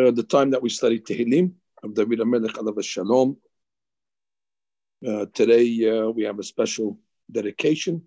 [0.00, 3.36] uh, the time that we studied Tehillim of David HaMelech Alav Shalom.
[5.06, 6.98] Uh, today uh, we have a special
[7.30, 8.02] dedication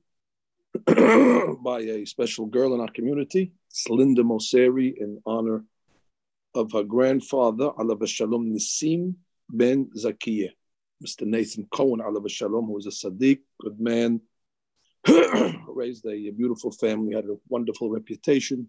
[0.86, 3.52] by a special girl in our community.
[3.70, 5.64] It's Linda Moseri in honor
[6.54, 9.16] of her grandfather, Alav Shalom Nisim
[9.50, 10.52] ben Zakiyah.
[11.04, 11.26] Mr.
[11.26, 14.22] Nathan Cohen, Alav Shalom, who was a Sadiq, good man,
[15.68, 18.68] raised a beautiful family, had a wonderful reputation.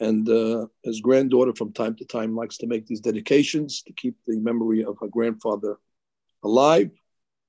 [0.00, 4.16] And uh, his granddaughter, from time to time, likes to make these dedications to keep
[4.26, 5.76] the memory of her grandfather
[6.42, 6.90] alive,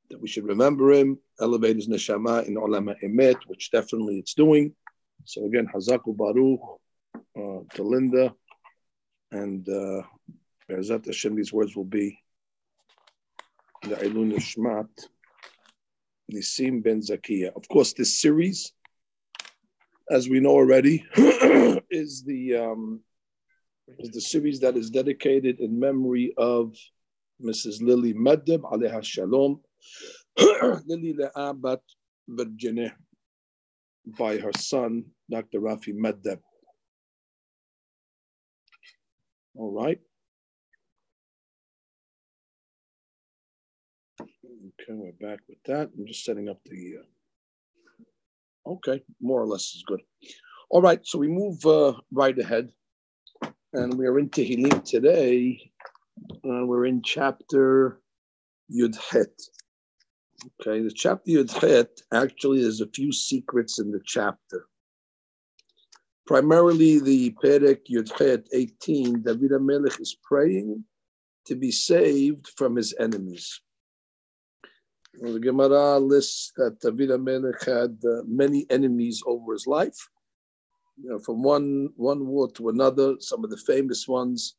[0.10, 4.74] that we should remember him, elevate his neshama in Olama Emet, which definitely it's doing.
[5.26, 6.62] So again, Hazaku Baruch
[7.36, 8.34] uh, to Linda,
[9.32, 10.04] and uh,
[10.70, 12.20] Hashem, these words will be
[13.82, 14.90] the Ilun Shmat,
[16.32, 17.56] Nisim ben Zakiya.
[17.56, 18.72] Of course, this series,
[20.10, 21.06] as we know already,
[21.90, 23.02] is the um,
[24.00, 26.76] is the series that is dedicated in memory of
[27.44, 27.82] Mrs.
[27.82, 29.60] Lily Maddeb, alayha shalom,
[30.38, 31.80] Lily Le'abat
[32.28, 32.96] Virginia,
[34.18, 35.60] by her son, Dr.
[35.60, 36.40] Rafi Maddeb.
[39.56, 40.00] All right.
[44.22, 45.90] Okay, we're back with that.
[45.98, 46.98] I'm just setting up the.
[47.02, 47.15] Uh,
[48.66, 50.02] okay, more or less is good.
[50.70, 52.72] All right, so we move uh, right ahead,
[53.74, 55.72] and we are in Tehillim today.
[56.44, 58.02] and we're in chapter
[58.72, 59.42] Yud Het.
[60.62, 64.68] Okay, the chapter Yud Het actually there's a few secrets in the chapter.
[66.28, 70.84] Primarily, the Perek Yud Het 18, David Melech is praying
[71.46, 73.62] to be saved from his enemies.
[75.20, 80.10] Well, the Gemara lists that David Melech had uh, many enemies over his life.
[81.02, 83.16] You know, from one one war to another.
[83.20, 84.56] Some of the famous ones,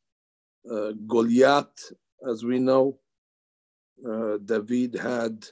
[0.69, 1.91] uh, Goliath,
[2.27, 2.99] as we know.
[4.07, 5.45] Uh, David had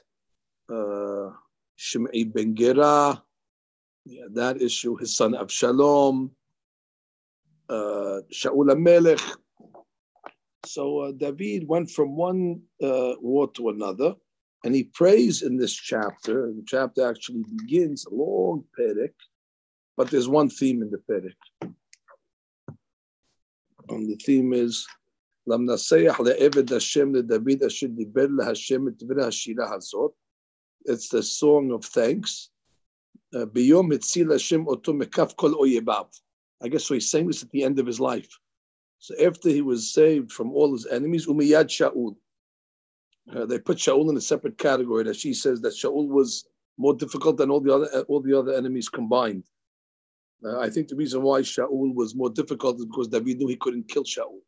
[0.72, 1.30] uh,
[1.76, 3.22] Shimei ben Gera,
[4.04, 4.96] yeah, that issue.
[4.96, 6.30] His son Absalom,
[7.68, 9.20] uh, Shaul Melech.
[10.64, 14.14] So uh, David went from one uh, war to another.
[14.63, 16.51] And he prays in this chapter.
[16.53, 19.13] The chapter actually begins a long perek,
[19.97, 21.41] but there's one theme in the perek.
[23.89, 24.87] And the theme is
[25.47, 30.11] למנסח לעבד השם לדוד אשר דיבר להשם את דברי השירה הזאת.
[30.87, 32.49] It's the song of thanks.
[33.53, 36.05] ביום הציל השם אותו מכף כל אויביו.
[36.63, 38.29] I guess so he's saying this at the end of his life.
[38.99, 42.15] So after he was saved from all his enemies, umiyad Shaul.
[43.34, 45.04] Uh, they put Shaul in a separate category.
[45.04, 46.46] That she says that Shaul was
[46.78, 49.44] more difficult than all the other all the other enemies combined.
[50.44, 53.56] Uh, I think the reason why Shaul was more difficult is because David knew he
[53.56, 54.38] couldn't kill Shaul.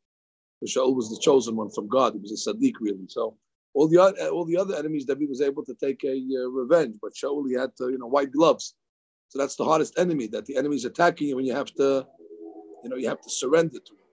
[0.60, 2.14] But Shaul was the chosen one from God.
[2.14, 3.06] He was a Sadiq, really.
[3.08, 3.36] So
[3.74, 6.96] all the other, all the other enemies, David was able to take a uh, revenge.
[7.00, 8.74] But Shaul, he had to, you know, white gloves.
[9.28, 10.26] So that's the hardest enemy.
[10.26, 12.06] That the enemy is attacking you, and you have to,
[12.82, 14.08] you know, you have to surrender to him.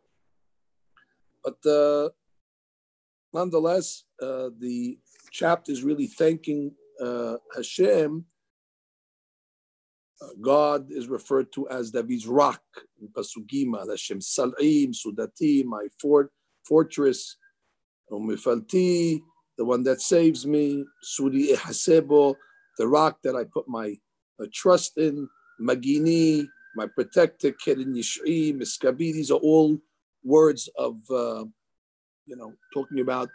[1.43, 2.09] But uh,
[3.35, 4.97] nonetheless, uh, the
[5.31, 6.71] chapter is really thanking
[7.03, 8.25] uh, Hashem.
[10.21, 12.63] Uh, God is referred to as David's rock
[13.01, 16.31] in Pasugima, Hashem Salim, Sudati, my fort,
[16.65, 17.35] fortress,
[18.09, 19.19] Umifalti,
[19.57, 22.35] the one that saves me, Suri Ehasebo,
[22.77, 23.95] the rock that I put my
[24.39, 25.27] uh, trust in,
[25.61, 29.77] Magini, my protector, Kedin Yishri, Miskabi, these are all
[30.23, 31.43] words of, uh,
[32.25, 33.29] you know, talking about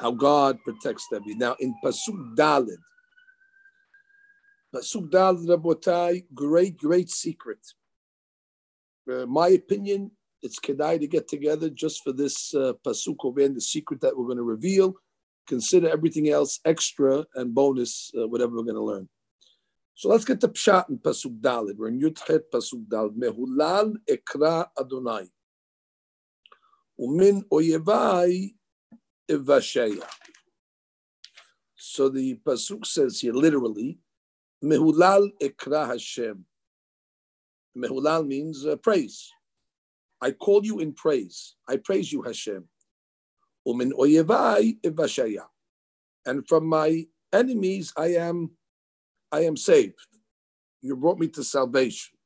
[0.00, 1.38] how God protects David.
[1.38, 2.78] Now in Pasuk Dalid,
[4.74, 7.58] Pasuk Dalid Rabotai, great, great secret.
[9.10, 10.10] Uh, my opinion,
[10.42, 14.26] it's kedai to get together just for this uh, Pasuk over the secret that we're
[14.26, 14.94] going to reveal.
[15.48, 19.08] Consider everything else extra and bonus, uh, whatever we're going to learn.
[19.94, 21.76] So let's get to Pshat in Pasuk Dalid.
[21.76, 23.18] We're in Yudchet Pasuk Dalid.
[23.18, 25.28] Mehulal ekra Adonai.
[27.00, 28.54] Umin oyevai
[29.30, 30.06] Ivashaya.
[31.76, 33.98] So the pasuk says here literally,
[34.62, 36.44] Mehulal Ekra Hashem.
[37.76, 39.30] Mehulal means uh, praise.
[40.20, 41.54] I call you in praise.
[41.66, 42.64] I praise you, Hashem.
[43.66, 45.44] Umin oyevai ivashaya.
[46.26, 48.50] And from my enemies, I am,
[49.32, 49.94] I am saved.
[50.82, 52.16] You brought me to salvation.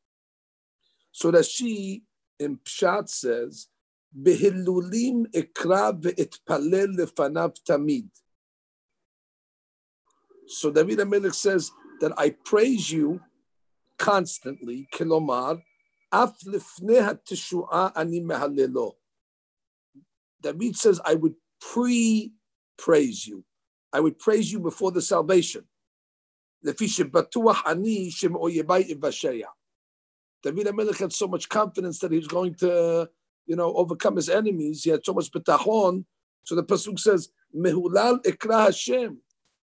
[1.13, 2.03] So that she
[2.41, 3.69] in Pshat says,
[4.14, 8.08] בהילולים אקרא ואתפלל לפניו תמיד.
[10.48, 11.72] So David HaMelech says
[12.02, 13.20] that I praise you
[14.00, 15.62] constantly, kilomar,
[16.12, 16.34] Af
[17.96, 18.26] ani
[20.42, 23.44] David says, I would pre-praise you.
[23.94, 25.66] I would praise you before the salvation.
[26.64, 26.90] David
[30.44, 33.10] Amelech had so much confidence that he was going to,
[33.47, 34.85] you know, overcome his enemies.
[34.85, 36.05] He had so much betachon.
[36.45, 39.21] So the pasuk says, "Mehulal ekra Hashem,"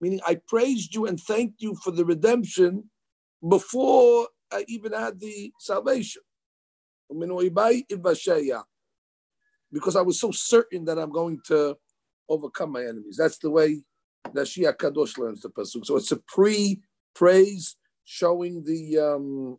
[0.02, 2.90] meaning I praised you and thanked you for the redemption
[3.48, 6.22] before I even had the salvation.
[9.72, 11.78] Because I was so certain that I'm going to
[12.30, 13.18] overcome my enemies.
[13.18, 13.84] That's the way
[14.34, 15.86] that Shia Kadosh learns the pasuk.
[15.86, 19.58] So it's a pre-praise showing the um,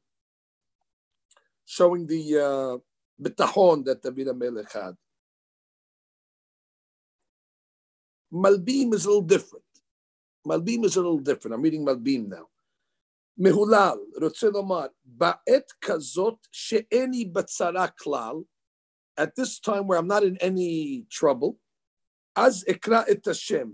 [1.67, 2.79] showing the uh,
[3.22, 4.96] bitahon that David Melech had.
[8.34, 9.66] Malbim is a little different.
[10.48, 11.56] Malbim is a little different.
[11.56, 12.48] I'm reading Malbim now.
[13.38, 18.36] מהולל, רוצה לומר, בעת כזאת שאיני בצרה כלל,
[19.20, 21.58] at this time where I'm not in any trouble,
[22.36, 23.70] אז אקרא את השם.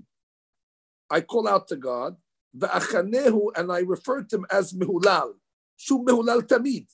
[1.14, 2.16] I call out to God,
[2.54, 5.34] ואחנהו, and I refer to him as מהולל,
[5.78, 6.86] שהוא מהולל תמיד.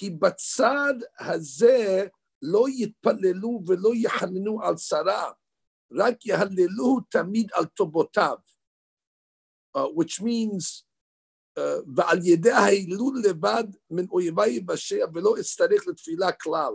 [0.00, 2.06] כי בצד הזה
[2.42, 5.32] לא יתפללו ולא יחננו על שרה,
[5.92, 8.36] רק יהללוהו תמיד על טובותיו.
[9.76, 10.84] Uh, which means,
[11.58, 11.60] uh,
[11.96, 16.72] ועל ידי ההילול לבד מן אויבי יבשע ולא אצטרך לתפילה כלל.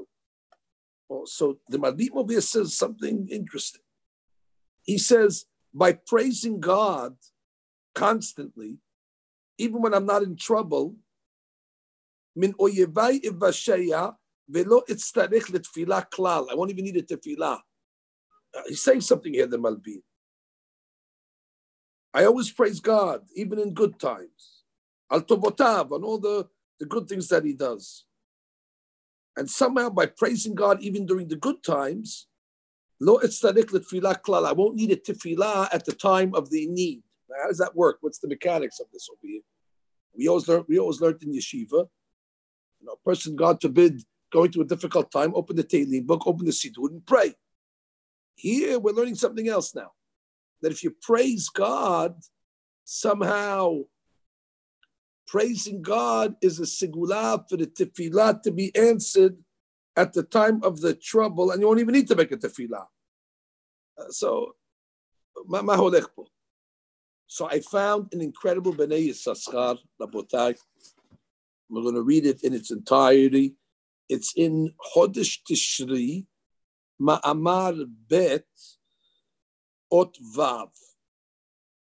[1.12, 3.86] Oh, so the Malbim over here says something interesting.
[4.83, 7.16] He says, by praising God
[7.95, 8.78] constantly,
[9.57, 10.95] even when I'm not in trouble,
[12.36, 13.22] min oyevai
[14.48, 16.48] velo klal.
[16.52, 17.60] I won't even need a tefillah.
[18.56, 20.02] Uh, he's saying something here, the Malbim.
[22.14, 24.56] I always praise God, even in good times
[25.12, 26.48] al tovotav, and all the,
[26.80, 28.06] the good things that he does.
[29.38, 32.28] And somehow by praising God even during the good times,
[33.00, 37.04] lo klal, I won't need a tefillah at the time of the need.
[37.30, 37.98] Now, how does that work?
[38.02, 39.42] What's the mechanics of this over here?
[40.18, 41.88] We always we always learned in yeshiva.
[42.86, 44.02] You person, God forbid,
[44.32, 47.34] going through a difficult time, open the Tehillim book, open the Siddur, and pray.
[48.36, 49.92] Here we're learning something else now.
[50.62, 52.20] That if you praise God,
[52.84, 53.84] somehow
[55.28, 59.38] praising God is a sigula for the tefillah to be answered
[59.96, 62.86] at the time of the trouble, and you won't even need to make a tefillah.
[63.98, 64.56] Uh, so,
[67.28, 70.58] so I found an incredible Bnei Yissaschar, Rabotai.
[71.69, 73.55] We're going to read it in its entirety.
[74.09, 76.27] It's in Chodesh Tishri,
[77.00, 78.47] Ma'amar Bet,
[79.93, 80.71] Ot Vav.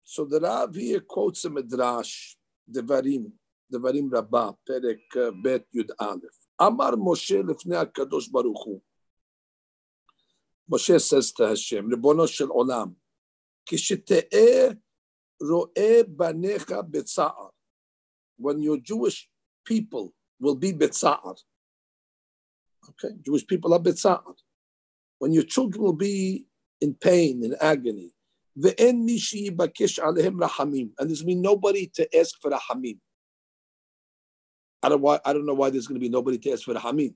[0.04, 2.36] So the Rav here quotes a midrash
[2.70, 3.30] דברים,
[3.70, 6.14] דברים רבה, פרק ב' י"א.
[6.62, 8.80] אמר משה לפני הקדוש ברוך הוא,
[10.68, 12.92] משה says to Hashem, ריבונו של עולם,
[13.66, 14.72] כשתהא
[15.50, 17.48] רואה בניך בצער,
[18.38, 19.28] when your Jewish
[19.64, 21.36] people will be בצער,
[22.88, 24.34] okay, Jewish people are בצער,
[25.18, 26.46] when your children will be
[26.80, 28.12] in pain, in agony,
[28.56, 28.66] and
[31.08, 32.98] there's been nobody to ask for the hamim.
[34.82, 36.74] I don't, why, I don't know why there's going to be nobody to ask for
[36.74, 37.14] the hamim.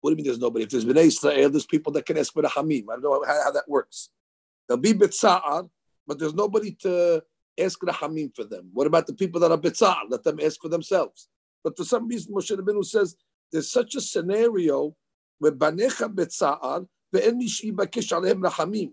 [0.00, 0.64] What do you mean there's nobody?
[0.64, 2.84] If there's been Israel, there's people that can ask for the hamim.
[2.90, 4.10] I don't know how, how that works.
[4.68, 5.68] They'll be bitza'ar,
[6.06, 7.22] but there's nobody to
[7.59, 8.69] ask the hamim for them.
[8.73, 10.03] What about the people that are bitza'ar?
[10.09, 11.27] Let them ask for themselves.
[11.63, 13.15] But for some reason, Moshe Rabbeinu says
[13.51, 14.95] there's such a scenario
[15.39, 18.91] where banecha bitza'ar, ve'en mishi bakish alehem rahamim.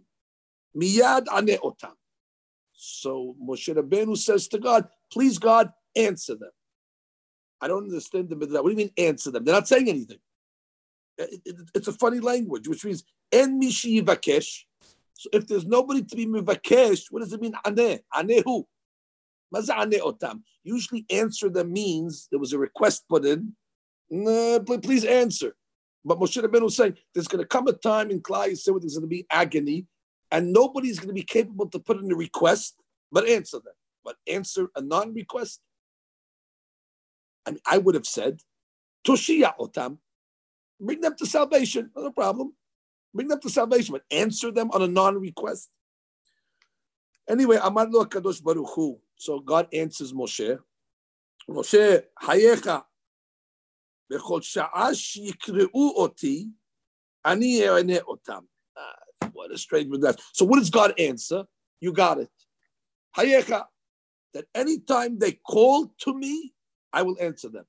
[0.76, 1.92] Miyad ane otam.
[2.72, 6.50] So Moshe Rabbeinu says to God, please God, answer them.
[7.60, 8.40] I don't understand them.
[8.40, 9.44] What do you mean answer them?
[9.44, 10.18] They're not saying anything.
[11.18, 14.64] It, it, it's a funny language, which means en mishi vakesh.
[15.20, 17.52] So if there's nobody to be mivakesh, what does it mean?
[17.66, 18.66] Ane, ane who?
[19.54, 20.40] otam.
[20.64, 23.54] Usually answer them means there was a request put in.
[24.08, 25.54] Nah, please answer.
[26.06, 28.94] But Moshe Rabbeinu is saying there's going to come a time in Klai Yisrael there's
[28.94, 29.84] going to be agony,
[30.30, 32.76] and nobody's going to be capable to put in a request,
[33.12, 33.74] but answer them.
[34.02, 35.60] But answer a non-request.
[37.46, 38.40] Mean, I would have said,
[39.06, 39.98] Toshia otam,
[40.80, 42.54] bring them to salvation, no problem.
[43.14, 45.68] Bring them to salvation, but answer them on a non-request.
[47.28, 48.98] Anyway, Amar lo Kadosh Baruch Hu.
[49.16, 50.58] So God answers Moshe.
[51.48, 52.84] Moshe, hayecha,
[54.12, 56.48] bechol sha'ash yikre'u oti,
[57.24, 58.42] ani otam.
[58.76, 60.16] Ah, what a strange midrash.
[60.32, 61.44] So what does God answer?
[61.80, 62.30] You got it.
[63.16, 63.66] Hayecha.
[64.32, 66.52] That anytime they call to me,
[66.92, 67.64] I will answer them.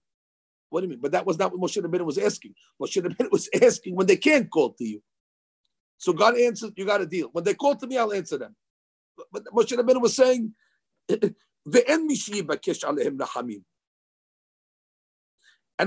[0.69, 0.99] What do you mean?
[1.01, 2.53] But that was not what Moshe Rabbeinu was asking.
[2.79, 5.01] Moshe Rabbeinu was asking when they can't call to you.
[6.01, 7.29] So God answered, you got to deal.
[7.31, 8.55] When they call to me, I'll answer them.
[9.31, 10.51] But, Moshe Rabbeinu was saying,
[11.09, 11.35] and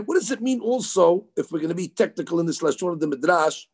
[0.06, 3.00] what does it mean also, if we're going to be technical in this lashon of
[3.00, 3.64] the Midrash,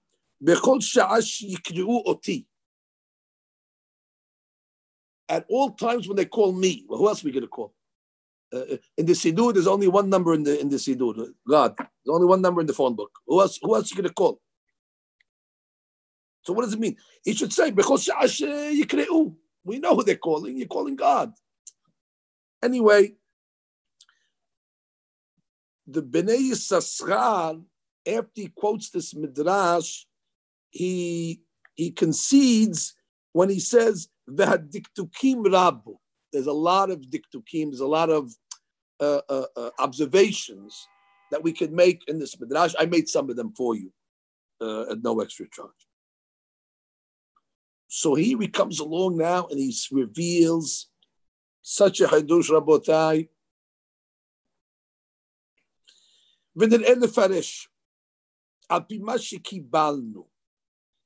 [5.29, 7.75] At all times when they call me, well, who else are we going to call?
[8.51, 11.35] Uh, in the Siddur, there's only one number in the in the Siddur.
[11.47, 11.75] God.
[11.77, 13.11] There's only one number in the phone book.
[13.27, 13.59] Who else?
[13.63, 14.41] Who else are you going to call?
[16.43, 16.97] So what does it mean?
[17.25, 18.09] He should say, Because
[19.65, 20.57] We know who they're calling.
[20.57, 21.33] You're calling God.
[22.63, 23.13] Anyway,
[25.87, 27.63] the Bnei Yissaschar,
[28.07, 30.05] after he quotes this midrash,
[30.71, 31.43] he
[31.75, 32.95] he concedes
[33.33, 35.97] when he says "V'hadiktukim rabu."
[36.33, 37.71] There's a lot of diktukim.
[37.71, 38.33] There's a lot of
[39.01, 40.87] uh, uh, uh, observations
[41.31, 42.75] that we could make in this midrash.
[42.79, 43.93] I made some of them for you
[44.61, 45.90] uh, at no extra charge.
[47.93, 50.87] So here he comes along now and he reveals
[51.61, 53.29] such a Hadush Rabotai.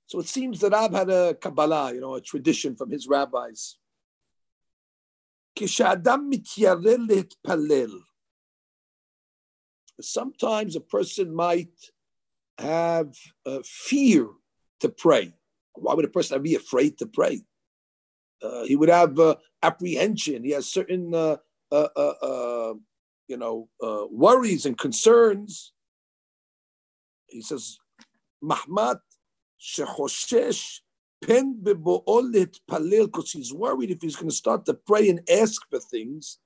[0.07, 3.79] So it seems that Rab had a Kabbalah, you know, a tradition from his rabbis.
[10.03, 11.73] Sometimes a person might
[12.59, 14.29] have a fear
[14.81, 15.33] to pray.
[15.75, 17.43] Why would a person be afraid to pray?
[18.43, 20.45] Uh, he would have uh, apprehension.
[20.45, 21.37] He has certain uh,
[21.73, 22.75] uh, uh, uh
[23.26, 23.69] you know,
[24.11, 25.73] worries and concerns.
[27.26, 27.78] He says,
[28.43, 29.00] Mahmat
[29.59, 30.81] shechoshesh
[31.23, 35.62] pen bebo'olet palel, because he's worried if he's going to start to pray and ask
[35.71, 36.38] for things.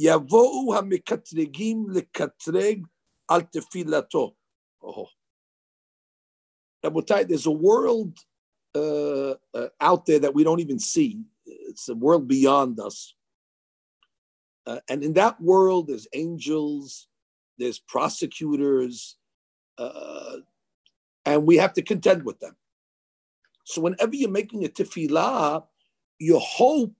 [0.00, 2.82] Yavo'u hamikatregim lekatreg
[3.30, 4.32] al tefilato.
[4.82, 5.08] Oh.
[6.82, 8.18] There's a world
[8.78, 11.22] uh, uh, out there that we don't even see.
[11.46, 13.14] It's a world beyond us.
[14.66, 17.08] Uh, and in that world, there's angels,
[17.58, 19.16] there's prosecutors,
[19.78, 20.36] uh,
[21.24, 22.56] and we have to contend with them.
[23.64, 25.64] So whenever you're making a tefillah,
[26.18, 26.94] you hope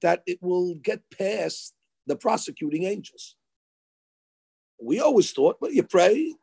[0.00, 1.74] that it will get past
[2.06, 3.36] the prosecuting angels.
[4.82, 6.34] We always thought, well, you pray,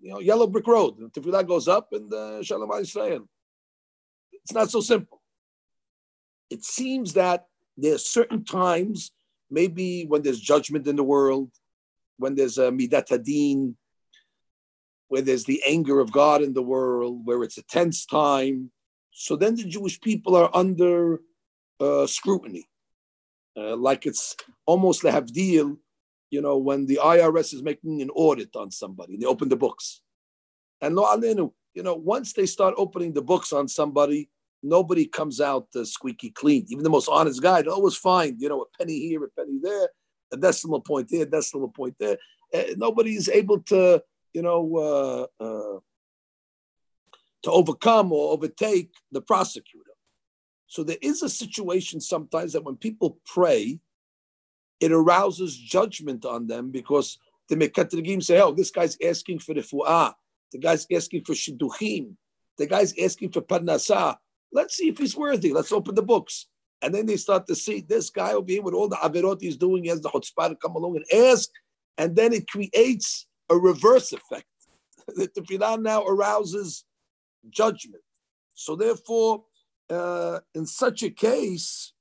[0.00, 3.28] you know, yellow brick road, the tefillah goes up and uh, Shalom Israel.
[4.44, 5.22] It's not so simple.
[6.50, 7.46] It seems that
[7.76, 9.10] there are certain times
[9.50, 11.50] maybe when there's judgment in the world,
[12.18, 13.74] when there's a midat hadin,
[15.08, 18.70] where there's the anger of God in the world, where it's a tense time.
[19.12, 21.20] So then the Jewish people are under
[21.80, 22.68] uh, scrutiny,
[23.56, 24.36] uh, like it's
[24.66, 25.76] almost the havdil,
[26.30, 30.00] you know, when the IRS is making an audit on somebody, they open the books.
[30.80, 34.30] And lo alenu, you know, once they start opening the books on somebody,
[34.64, 36.64] nobody comes out uh, squeaky clean.
[36.68, 39.88] Even the most honest guy, always find, you know, a penny here, a penny there,
[40.32, 42.16] a decimal point here, a decimal point there.
[42.52, 44.02] Uh, nobody is able to,
[44.32, 45.78] you know, uh, uh,
[47.42, 49.90] to overcome or overtake the prosecutor.
[50.66, 53.80] So there is a situation sometimes that when people pray,
[54.80, 57.18] it arouses judgment on them because
[57.48, 60.14] the Mekatrigim say, oh, this guy's asking for the fu'ah,
[60.52, 62.14] the guy's asking for shidduchim,
[62.58, 64.16] the guy's asking for parnasah.
[64.54, 65.52] Let's see if he's worthy.
[65.52, 66.46] Let's open the books.
[66.80, 69.56] And then they start to see this guy over here with all the averot he's
[69.56, 69.82] doing.
[69.82, 71.50] He has the chutzpah to come along and ask.
[71.98, 74.46] And then it creates a reverse effect.
[75.08, 76.84] the tefillah now arouses
[77.50, 78.02] judgment.
[78.54, 79.44] So therefore,
[79.90, 81.92] uh, in such a case,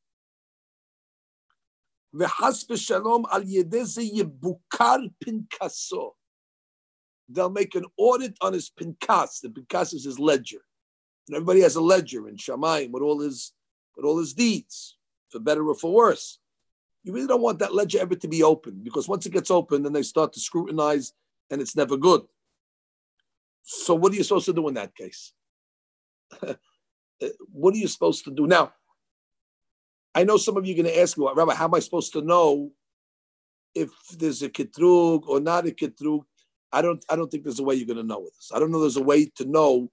[7.30, 9.42] They'll make an audit on his pinkas.
[9.42, 10.62] The pinkas is his ledger.
[11.28, 13.54] And everybody has a ledger in Shamayim with all his
[13.96, 14.98] with all his deeds,
[15.30, 16.40] for better or for worse.
[17.04, 19.84] You really don't want that ledger ever to be open because once it gets open,
[19.84, 21.14] then they start to scrutinize
[21.50, 22.22] and it's never good.
[23.64, 25.34] So what are you supposed to do in that case?
[27.52, 28.48] what are you supposed to do?
[28.48, 28.74] Now,
[30.16, 32.14] I know some of you are going to ask me, Rabbi, how am I supposed
[32.14, 32.72] to know
[33.74, 36.24] if there's a ketrug or not a ketrug?
[36.72, 38.52] I don't I don't think there's a way you're going to know this.
[38.54, 39.92] I don't know there's a way to know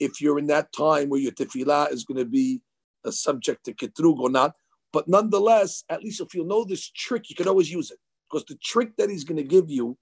[0.00, 2.60] if you're in that time where your tefillah is going to be
[3.04, 4.54] a subject to ketrug or not.
[4.92, 7.98] But nonetheless, at least if you know this trick, you can always use it
[8.30, 9.98] because the trick that he's going to give you,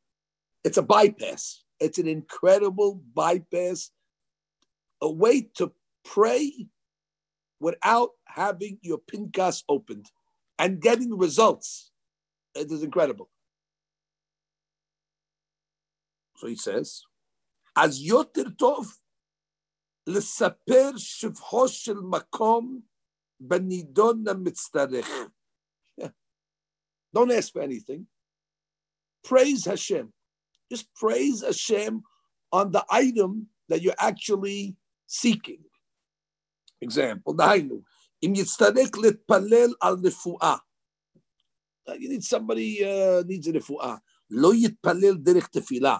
[0.64, 1.64] it's a bypass.
[1.80, 3.90] It's an incredible bypass,
[5.02, 5.72] a way to
[6.04, 6.68] pray
[7.60, 10.10] without having your pinkas opened
[10.58, 11.90] and getting results.
[12.54, 13.28] It is incredible.
[16.36, 17.02] So he says,
[17.76, 18.86] as yoter tov
[20.07, 22.81] לספר שבחו של מקום
[23.39, 25.07] בנידון למצטרך.
[27.15, 28.07] Don't ask for anything.
[29.23, 30.13] Praise Hashem.
[30.71, 32.03] Just praise Hashem
[32.51, 34.75] on the item that you're actually
[35.07, 35.63] seeking.
[36.81, 37.81] Example, דהיינו,
[38.25, 40.55] אם יצטרך להתפלל על רפואה,
[41.89, 43.95] you need somebody uh, needs a רפואה,
[44.29, 45.97] לא יתפלל דרך תפילה.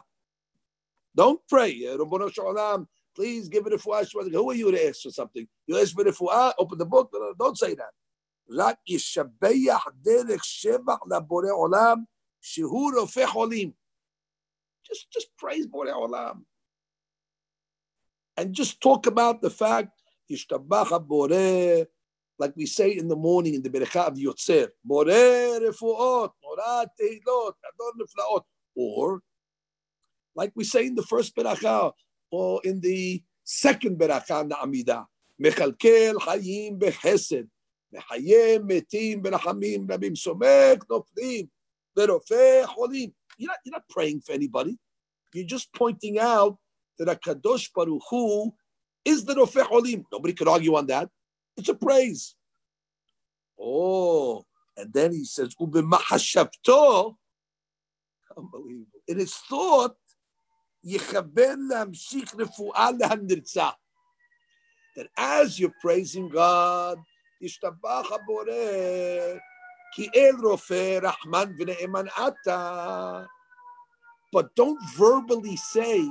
[1.19, 2.83] Don't pray, ריבונו של עולם,
[3.15, 4.05] please give it a fuah.
[4.31, 5.47] Who are you to ask for something?
[5.67, 7.09] You ask for a fuah, open the book.
[7.13, 7.93] No, no, don't say that.
[8.49, 12.03] רק ישבח דרך שבח לבורא עולם
[12.41, 13.71] שהוא רופא חולים.
[14.83, 16.43] Just, just praise בורא עולם.
[18.37, 21.83] And just talk about the fact, ישתבח הבורא,
[22.41, 25.13] like we say in the morning in the ברכה of יוצר, בורא
[25.69, 28.43] רפואות, נורא תהילות, אדון נפלאות.
[28.75, 29.19] Or,
[30.35, 31.89] like we say in the first ברכה,
[32.31, 35.01] or in the second ברכה נעמידה,
[35.39, 37.43] מכלכל חיים בחסד,
[37.93, 41.45] מחיה מתים ברחמים רבים, סומך נופלים,
[41.99, 43.09] ורופא חולים.
[43.39, 44.77] You're not, you're not praying for anybody.
[45.33, 46.57] You're just pointing out
[46.97, 48.53] that a Kadosh Baruch Hu
[49.03, 50.03] is the Rofeh Cholim.
[50.11, 51.09] Nobody could argue on that.
[51.57, 52.35] It's a praise.
[53.59, 54.45] Oh,
[54.77, 57.15] and then he says, Ubemahashavto,
[58.37, 59.01] unbelievable.
[59.07, 59.95] It is thought
[60.86, 62.36] Yechavem Lamshich
[64.96, 66.98] That as you're praising God,
[67.42, 69.38] Yishtabach HaBoreh,
[69.94, 73.26] Ki El Rofe Rahman V'Ne'eman Ata.
[74.32, 76.08] But don't verbally say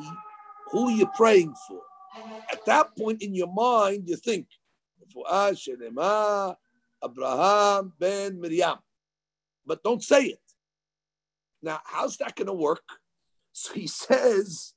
[0.71, 1.81] who you're praying for.
[2.51, 4.47] At that point in your mind, you think,
[5.01, 6.55] Refu'ah Shelema,
[7.03, 8.79] Abraham Ben Miriam.
[9.65, 10.39] But don't say it.
[11.61, 12.83] Now, how's that going to work?
[13.57, 14.73] So he says,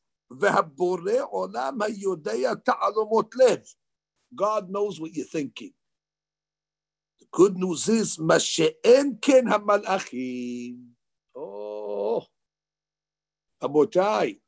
[4.37, 5.73] God knows what you're thinking.
[7.19, 8.21] The good news is,
[11.37, 12.25] Oh,
[13.61, 14.39] Abotai,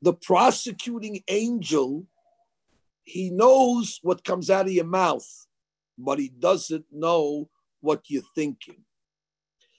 [0.00, 2.06] the prosecuting angel,
[3.02, 5.26] he knows what comes out of your mouth,
[5.98, 7.50] but he doesn't know
[7.80, 8.84] what you're thinking.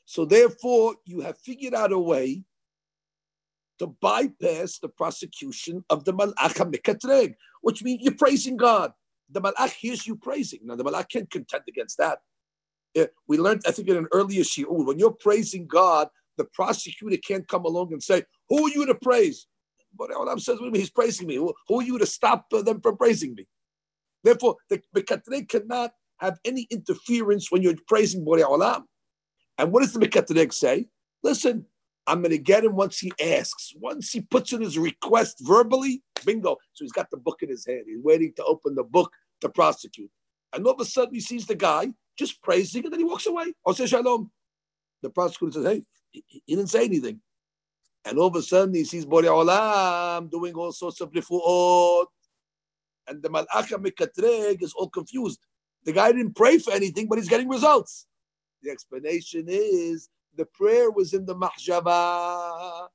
[0.03, 2.43] So therefore, you have figured out a way
[3.79, 8.93] to bypass the prosecution of the Malach HaMikatreg, which means you're praising God.
[9.29, 10.59] The Malach hears you praising.
[10.63, 12.19] Now, the Malach can't contend against that.
[12.95, 17.17] Eh, we learned, I think, in an earlier shiur, when you're praising God, the prosecutor
[17.17, 19.47] can't come along and say, Who are you to praise?
[19.97, 21.35] But Olam says, He's praising me.
[21.35, 23.47] Who, are you to stop uh, them from praising me?
[24.23, 28.83] Therefore, the Mekatreg cannot have any interference when you're praising Borei Olam.
[29.57, 30.87] And what does the Mekatreg say?
[31.23, 31.65] Listen,
[32.09, 33.71] I'm going to get him once he asks.
[33.79, 36.57] Once he puts in his request verbally, bingo.
[36.73, 37.83] So he's got the book in his hand.
[37.85, 40.09] He's waiting to open the book to prosecute.
[40.51, 43.27] And all of a sudden he sees the guy just praising and then he walks
[43.27, 43.53] away.
[43.63, 44.31] Oh, or says shalom.
[45.03, 47.21] The prosecutor says, hey, he, didn't say anything.
[48.03, 52.07] And all of a sudden he sees Borei Olam doing all sorts of rifuot.
[53.07, 55.45] And the Malach Mikatreg is all confused.
[55.85, 58.07] The guy didn't pray for anything, but he's getting results.
[58.63, 62.88] The explanation is the prayer was in the mahjaba.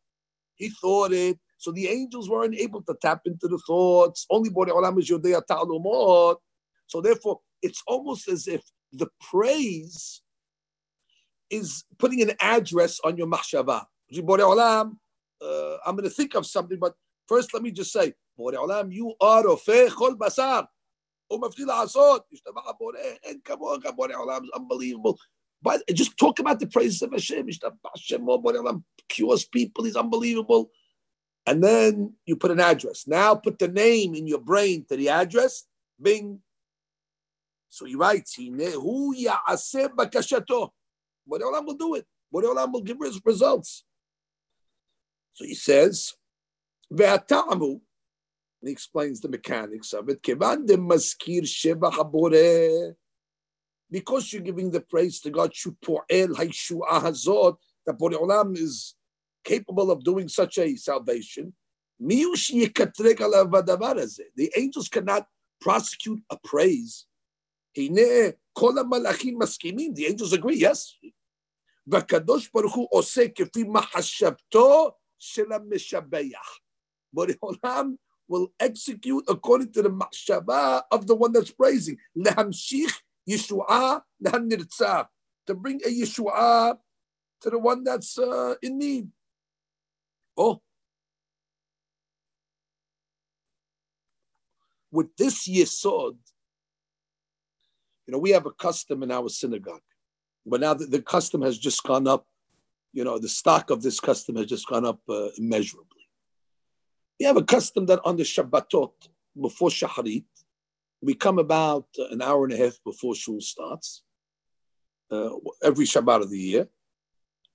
[0.56, 1.40] He thought it.
[1.58, 4.26] So the angels weren't able to tap into the thoughts.
[4.30, 6.38] Only Borei Olam is Yodea Ta'alumot.
[6.88, 8.62] So therefore, it's almost as if
[8.94, 10.22] the praise
[11.50, 13.86] is putting an address on your mahshava.
[14.14, 14.98] Borei Olam,
[15.42, 16.94] uh, I'm going to think of something, but
[17.28, 20.68] first let me just say, Borei Olam, you are Rofeh Chol Basar.
[21.32, 25.18] ומפתיל לעשות, השתבח הבורא, אין כמוך, בורא עולם, unbelievable.
[25.65, 27.49] But just talk about the praises of Hashem.
[27.49, 29.85] Hashem cures people.
[29.85, 30.71] He's unbelievable.
[31.47, 33.07] And then you put an address.
[33.07, 35.65] Now put the name in your brain to the address.
[36.01, 36.41] Bing.
[37.71, 40.69] So he writes, Who bakashato.
[41.27, 42.07] Boreolam will do it.
[42.33, 43.85] Boreolam will give us results.
[45.33, 46.13] So he says,
[46.93, 47.81] Ve'atamu.
[48.63, 50.23] He explains the mechanics of it.
[50.23, 51.45] Kevan maskir
[53.92, 55.76] because you're giving the praise to God, that
[57.98, 58.96] Borei Olam is
[59.44, 61.54] capable of doing such a salvation.
[62.00, 62.26] The
[64.56, 65.28] angels cannot
[65.60, 67.06] prosecute a praise.
[67.76, 68.36] The
[70.08, 70.96] angels agree, yes.
[71.92, 76.60] והקדוש ברוך הוא עושה כפי מחשבתו של המשבח.
[77.14, 77.96] בורא עולם
[78.32, 81.98] will execute according to the מחשבה of the one that's praising.
[82.16, 85.07] להמשיך Yeshua Nirtzah,
[85.47, 86.77] to bring a Yeshua
[87.41, 89.09] to the one that's uh, in need.
[90.37, 90.61] Oh.
[94.91, 96.17] With this Yesod,
[98.07, 99.81] you know, we have a custom in our synagogue,
[100.47, 102.27] but now the, the custom has just gone up.
[102.93, 105.89] You know, the stock of this custom has just gone up uh, immeasurably.
[107.19, 108.93] We have a custom that on the Shabbatot,
[109.41, 110.25] before Shaharit,
[111.05, 114.03] we come about an hour and a half before shul starts,
[115.11, 115.31] uh,
[115.63, 116.69] every Shabbat of the year,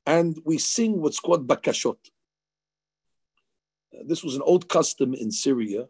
[0.05, 1.97] and we sing what's called bakashot.
[3.93, 5.87] Uh, this was an old custom in Syria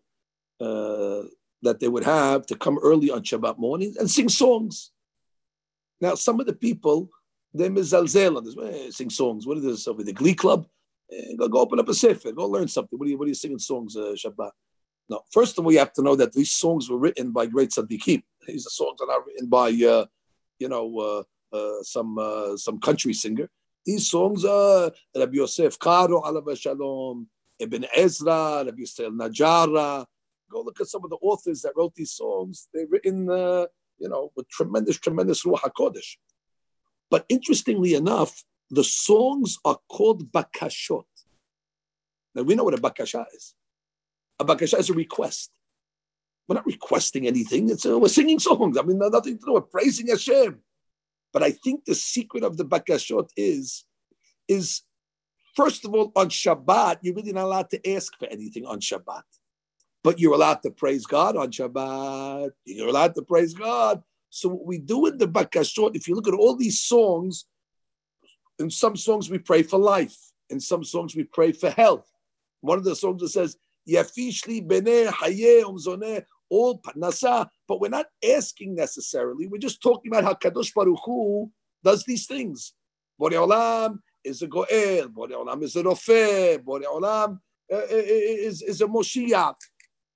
[0.62, 1.24] uh,
[1.62, 4.92] that they would have to come early on Shabbat morning and sing songs.
[6.00, 7.10] Now, some of the people,
[7.54, 9.46] they mizalzel on this, eh, sing songs.
[9.46, 10.66] What is this over the Glee Club?
[11.12, 12.98] Eh, go, go open up a sefer, go learn something.
[12.98, 14.52] What are you, what are you singing songs, uh, Shabbat?
[15.10, 17.72] No, first of all, you have to know that these songs were written by great
[17.72, 18.22] tzaddikim.
[18.48, 20.06] These are songs that are written by, uh,
[20.60, 23.50] you know, uh, uh, some uh, some country singer.
[23.86, 30.06] These songs are Rabbi Yosef Karo, Alav Shalom, Ibn Ezra, Rabbi Yisrael Najara.
[30.52, 32.68] Go look at some of the authors that wrote these songs.
[32.74, 33.66] They're written, uh,
[33.98, 36.18] you know, with tremendous, tremendous Ruach HaKodesh.
[37.10, 41.04] But interestingly enough, the songs are called bakashot.
[42.36, 43.56] Now we know what a bakasha is.
[44.40, 45.52] A bakasha is a request.
[46.48, 47.70] We're not requesting anything.
[47.70, 48.78] It's a, we're singing songs.
[48.78, 49.54] I mean, nothing to do.
[49.54, 50.60] with praising Hashem.
[51.32, 53.86] But I think the secret of the bakashot is,
[54.48, 54.82] is
[55.56, 59.22] first of all, on Shabbat, you're really not allowed to ask for anything on Shabbat.
[60.04, 62.52] But you're allowed to praise God on Shabbat.
[62.66, 64.02] You're allowed to praise God.
[64.30, 67.46] So what we do in the bakashot, if you look at all these songs,
[68.58, 70.18] in some songs we pray for life.
[70.50, 72.10] In some songs we pray for health.
[72.62, 73.58] One of the songs that says,
[73.90, 79.48] Yafishli bene haye umzone, all parnasa, but we're not asking necessarily.
[79.48, 81.52] We're just talking about how Kadosh Baruch Hu
[81.84, 82.74] does these things.
[83.20, 87.40] Borei Olam is a Goel, Borei Olam is a Rofeh, Borei Olam
[87.72, 89.56] uh, uh, uh, is, is a Moshiach.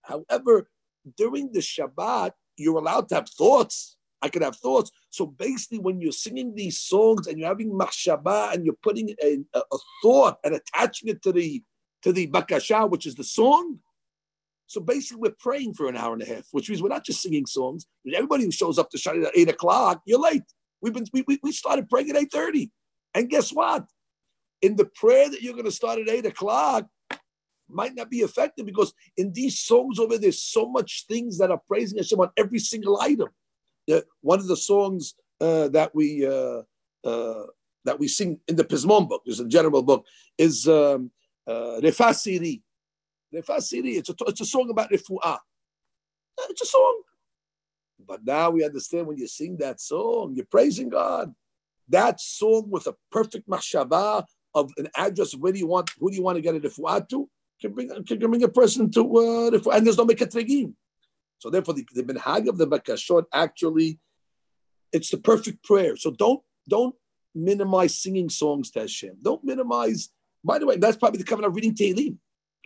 [0.01, 0.69] However,
[1.17, 3.97] during the Shabbat, you're allowed to have thoughts.
[4.21, 4.89] I could have thoughts.
[5.09, 9.39] So basically, when you're singing these songs and you're having machshaba and you're putting a,
[9.53, 11.61] a, a, thought and attaching it to the
[12.03, 13.79] to the bakasha, which is the song.
[14.67, 17.21] So basically, we're praying for an hour and a half, which means we're not just
[17.21, 17.85] singing songs.
[18.13, 20.43] Everybody who shows up to Shadi at eight o'clock, you're late.
[20.81, 22.71] We've been we, we started praying at eight thirty,
[23.13, 23.85] and guess what?
[24.61, 26.87] In the prayer that you're going to start at eight o'clock,
[27.69, 31.61] might not be effective because in these songs over there's so much things that are
[31.67, 33.29] praising Hashem on every single item.
[33.91, 36.61] Uh, one of the songs uh, that we uh,
[37.03, 37.45] uh
[37.85, 40.05] that we sing in the Pismon book, there's a general book,
[40.37, 41.11] is um,
[41.47, 42.61] uh, Refasiri.
[43.31, 45.39] It's a, it's a song about Refu'ah.
[46.49, 47.01] It's a song.
[48.05, 51.33] But now we understand when you sing that song, you're praising God.
[51.89, 56.09] That song with a perfect mashaba of an address of where do you want, who
[56.09, 57.29] do you want to get a refu'ah to,
[57.59, 60.73] can bring, can bring a person to, uh, and there's no mekatregim.
[61.39, 63.99] So therefore, the, the minhag of the bakashot actually,
[64.91, 65.97] it's the perfect prayer.
[65.97, 66.95] So don't don't
[67.35, 69.17] minimize singing songs to Hashem.
[69.21, 70.09] Don't minimize
[70.43, 72.17] by the way, that's probably the covenant of reading Tehillim.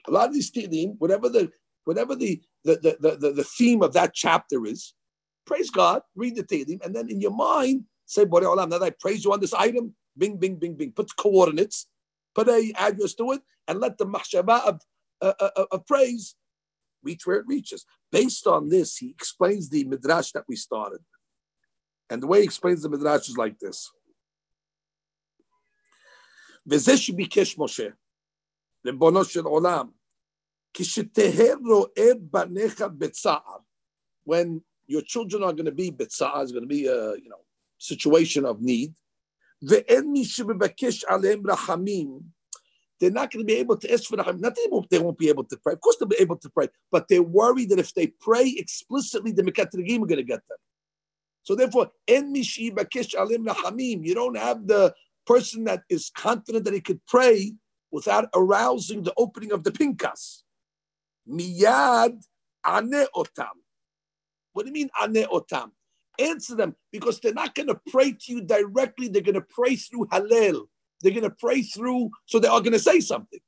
[0.07, 1.51] A lot of these Tehillim, whatever the
[1.83, 4.93] whatever the the, the, the, the theme of that chapter is,
[5.45, 8.83] praise God, read the Tehillim, and then in your mind, say, Borei Olam, now that
[8.83, 11.87] I praise you on this item, bing, bing, bing, bing, put coordinates,
[12.35, 14.81] put a address to it, and let the mahshaba of,
[15.21, 16.35] uh, uh, of praise
[17.03, 17.85] reach where it reaches.
[18.11, 20.99] Based on this, he explains the midrash that we started.
[22.09, 23.91] And the way he explains the midrash is like this.
[26.66, 27.88] וזה שביקש משה,
[28.86, 29.90] ריבונו של עולם,
[30.74, 33.58] כשתהא רואה בניך בצער,
[34.28, 37.42] when your children are going to be בצער, it's going to be a you know,
[37.78, 38.92] situation of need,
[39.62, 42.20] ואין מי שמבקש עליהם רחמים,
[43.02, 45.18] they're not going to be able to ask for the Not they won't, they won't
[45.18, 45.72] be able to pray.
[45.72, 49.32] Of course, they'll be able to pray, but they're worried that if they pray explicitly,
[49.32, 50.58] the Mekatrigim are going to get them.
[51.42, 54.04] So therefore, en mishi bakish alim rachamim.
[54.06, 54.94] You don't have the
[55.27, 57.53] person that is confident that he could pray
[57.91, 60.43] without arousing the opening of the pinkas.
[61.29, 62.23] Miyad
[62.65, 63.57] ane otam.
[64.53, 65.71] What do you mean ane otam?
[66.19, 69.07] Answer them because they're not going to pray to you directly.
[69.07, 70.63] They're going to pray through Hallel.
[71.01, 73.39] They're going to pray through, so they are going to say something.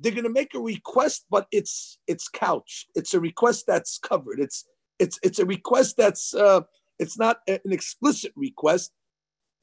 [0.00, 2.90] They're going to make a request, but it's it's couched.
[2.96, 4.40] It's a request that's covered.
[4.40, 4.64] It's
[4.98, 6.62] it's it's a request that's uh,
[6.98, 8.92] it's not an explicit request,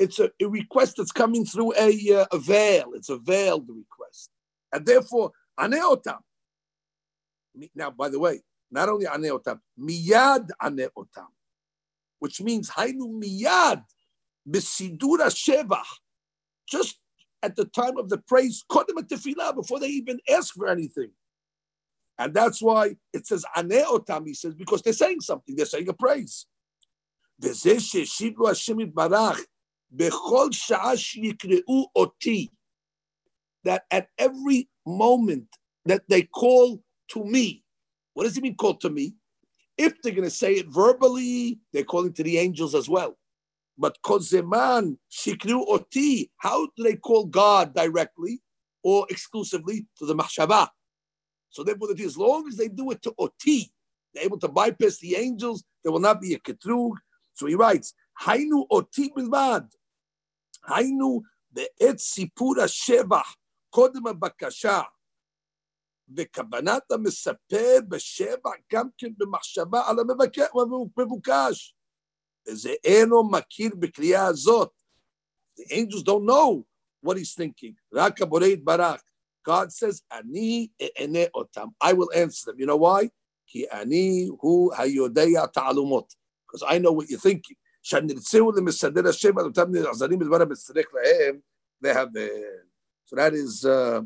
[0.02, 2.92] it's a, a request that's coming through a, uh, a veil.
[2.96, 4.32] It's a veiled request.
[4.74, 6.20] And therefore, aneotam.
[7.76, 11.28] Now, by the way, not only aneotam, miyad aneotam,
[12.20, 13.84] which means hainu miyad
[14.50, 15.84] besidura shevach.
[16.68, 16.98] Just
[17.44, 21.12] at the time of the praise, kodem tefillah, before they even ask for anything.
[22.18, 25.94] And that's why it says aneotam, he says, because they're saying something, they're saying a
[25.94, 26.48] praise.
[33.64, 35.48] That at every moment
[35.86, 37.64] that they call to me,
[38.14, 39.16] what does it mean call to me?
[39.78, 43.18] If they're going to say it verbally, they're calling to the angels as well.
[43.78, 48.42] But kozeman shikru oti, how do they call God directly
[48.84, 50.68] or exclusively to the mahshaba?
[51.50, 53.72] So therefore, as long as they do it to oti,
[54.14, 55.64] they're able to bypass the angels.
[55.84, 56.94] There will not be a ketrug.
[57.34, 59.70] So he writes, Hainu oti bilvad.
[60.70, 61.22] Hainu
[61.52, 63.36] be'et sipur shevach
[63.76, 64.82] kodem הבקשה.
[66.18, 71.76] וכוונת המספר בשבח גם כן במחשבה על המבוקש.
[72.48, 74.72] וזה אינו מכיר בקריאה הזאת.
[75.60, 76.66] The angels don't know
[77.06, 77.74] what he's thinking.
[77.94, 79.02] רק הבורא יתברך.
[79.50, 81.68] God says, אני אענה אותם.
[81.84, 82.60] I will answer them.
[82.60, 83.08] You know why?
[83.48, 86.14] כי אני הוא היודע תעלומות.
[86.48, 87.61] Because I know what you're thinking.
[87.83, 91.39] שנרצהו למסדר השם על אותם נעזרים בדבר המצטרך להם,
[91.85, 92.63] they have, uh,
[93.05, 94.01] so that is, uh,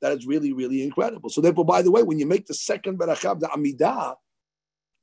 [0.00, 1.30] that is really, really incredible.
[1.30, 4.16] So therefore, by the way, when you make the second berachav, the Amidah,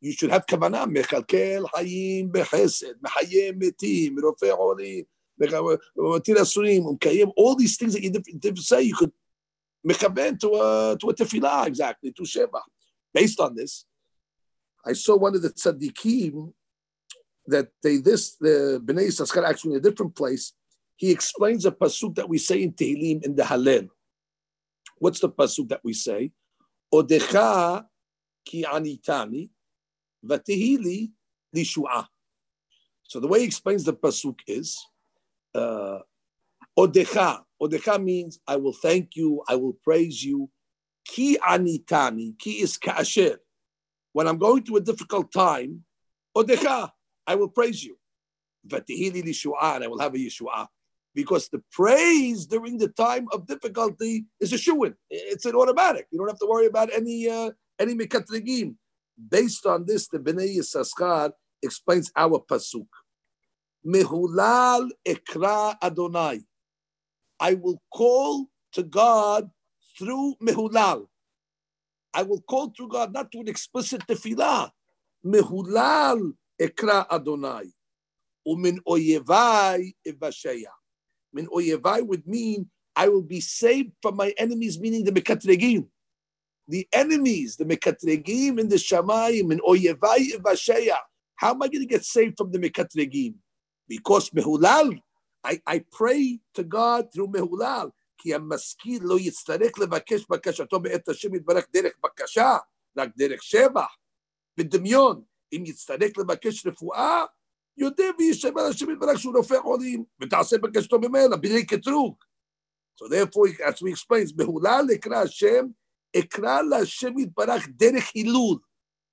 [0.02, 5.06] you should have kavanah, mechalkel hayim behesed, mehayim metim, rofei olim,
[5.42, 9.12] matir asurim, umkayim, all these things that you did say, you could
[9.88, 12.62] mechaben to a, to a tefillah, exactly, to sheva.
[13.13, 13.86] Based on this,
[14.86, 16.54] I saw one of the tzaddikim
[17.49, 20.53] that they this the Bnei Yissaschar actually in a different place.
[20.97, 23.89] He explains a pasuk that we say in Tehillim in the Hallel.
[24.99, 26.33] What's the pasuk that we say?
[26.93, 27.85] Odecha
[28.45, 29.51] ki anitani
[30.25, 31.11] vatehili
[31.55, 32.07] lishua.
[33.05, 34.77] So the way he explains the pasuk is
[35.55, 36.01] uh,
[36.79, 37.43] Odecha.
[37.63, 40.51] Odecha means I will thank you, I will praise you.
[41.05, 42.39] Ki anitani.
[42.39, 43.39] Ki is kasher.
[44.13, 45.85] When I'm going through a difficult time,
[46.37, 46.91] Odecha,
[47.29, 47.97] I will praise you.
[48.73, 50.67] And I will have a Yeshua
[51.14, 54.95] because the praise during the time of difficulty is a shuin.
[55.11, 56.07] It's an automatic.
[56.11, 58.77] You don't have to worry about any uh, any mekatrigim.
[59.31, 62.87] Based on this, the Bnei Yissaschar explains our pasuk.
[63.87, 66.41] Mehulal ekra Adonai.
[67.41, 69.51] I will call to God
[69.99, 71.07] through mehulal.
[72.14, 74.71] I will call to God not to an explicit tefillah.
[75.25, 77.72] Mehulal ekra Adonai.
[78.48, 80.72] Umin oyevai evasheya.
[81.34, 85.88] Min oyevai would mean I will be saved from my enemies, meaning the mekatregim.
[86.68, 90.98] The enemies, the mekatregim in the shamayim, in oyevai ivasheya.
[91.36, 93.36] How am I going to get saved from the mekatregim?
[93.88, 95.00] Because mehulal,
[95.44, 97.92] I, I pray to God through mehulal.
[98.18, 102.58] כי המשכיל לא יצטרך לבקש בקשתו בעת השם יתברך דרך בקשה,
[102.98, 103.96] רק דרך שבח.
[104.58, 107.26] בדמיון, אם יצטרך לבקש רפואה,
[107.78, 112.16] יודע וישב על השם יתברך שהוא נופח עולים, ותעשה בקשתו ממנה, בלי קטרוג.
[113.02, 115.66] So therefore, as we explain, בהולה לקרא השם,
[116.20, 118.60] אקרא להשם יתברך דרך הילול.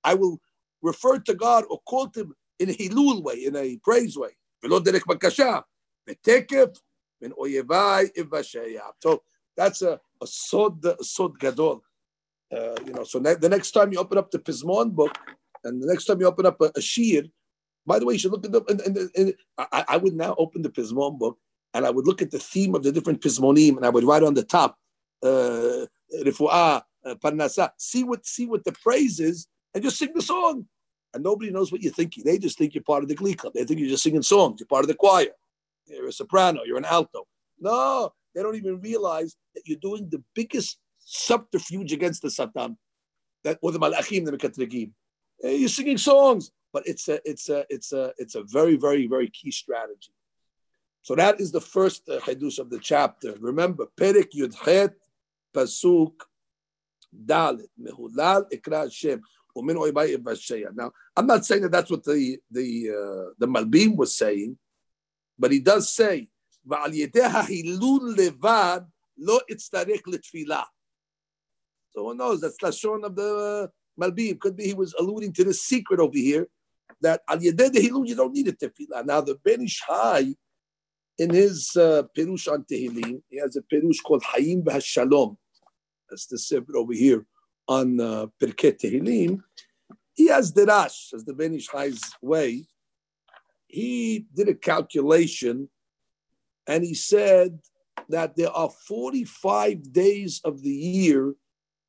[0.07, 0.37] I will
[0.83, 4.79] refer to God or call him in a hilul way, in a praise way, ולא
[4.79, 5.59] דרך בקשה.
[6.09, 6.69] ותקף
[7.21, 8.83] בין אויביי אבשיה.
[9.05, 9.19] So
[9.59, 11.81] that's a, a sod, a sod gadol.
[12.51, 15.15] Uh, you know, so ne- the next time you open up the Pismon book,
[15.66, 17.22] and the next time you open up a, a shir,
[17.86, 18.62] by the way, you should look at the.
[18.68, 21.38] And, and, and I, I, would now open the Pismon book
[21.72, 24.24] and I would look at the theme of the different Pismonim and I would write
[24.24, 24.76] on the top,
[25.22, 25.86] uh,
[27.06, 30.66] uh, Parnasa, see what see what the praise is and just sing the song.
[31.14, 32.24] And nobody knows what you're thinking.
[32.24, 33.54] They just think you're part of the glee club.
[33.54, 34.60] They think you're just singing songs.
[34.60, 35.28] You're part of the choir.
[35.86, 36.62] You're a soprano.
[36.64, 37.26] You're an alto.
[37.60, 42.76] No, they don't even realize that you're doing the biggest subterfuge against the Satan,
[43.44, 44.90] that or the Malachim, the Mekatrigim.
[45.43, 49.29] You're singing songs but it's a it's a it's a it's a very very very
[49.29, 50.13] key strategy.
[51.01, 53.35] So that is the first uh, of the chapter.
[53.39, 54.93] Remember, Perik Yudchet
[55.53, 56.13] Pasuk
[57.25, 59.21] Dalit Mehulal Ikra Hashem
[59.57, 64.15] Umin Oibay Now, I'm not saying that that's what the the uh, the Malbim was
[64.15, 64.57] saying,
[65.37, 66.27] but he does say
[66.63, 68.81] ועל ידי ההילול לבד
[69.17, 70.63] לא אצטרך לתפילה.
[71.89, 73.67] So one knows that's Lashon of the uh,
[74.00, 74.38] Malbim.
[74.38, 76.48] Could be he was alluding to the secret over here
[77.00, 77.74] that al yedeh
[78.06, 79.04] you don't need a tefillah.
[79.04, 79.82] Now the Ben Ish
[81.18, 85.38] in his uh, Perush on Tehillim, he has a Perush called Hayim Shalom.
[86.10, 87.26] That's the sefer over here
[87.66, 89.40] on uh, Pirkei Tehillim.
[90.14, 92.66] He has Derash, as the Ben Ish Hai's way.
[93.66, 95.68] He did a calculation
[96.66, 97.58] and he said
[98.08, 101.34] that there are 45 days of the year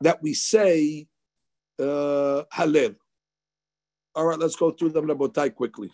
[0.02, 1.08] that we say
[1.80, 2.96] uh, Halel.
[4.16, 5.92] All right, let's go through them, Rabotai, quickly.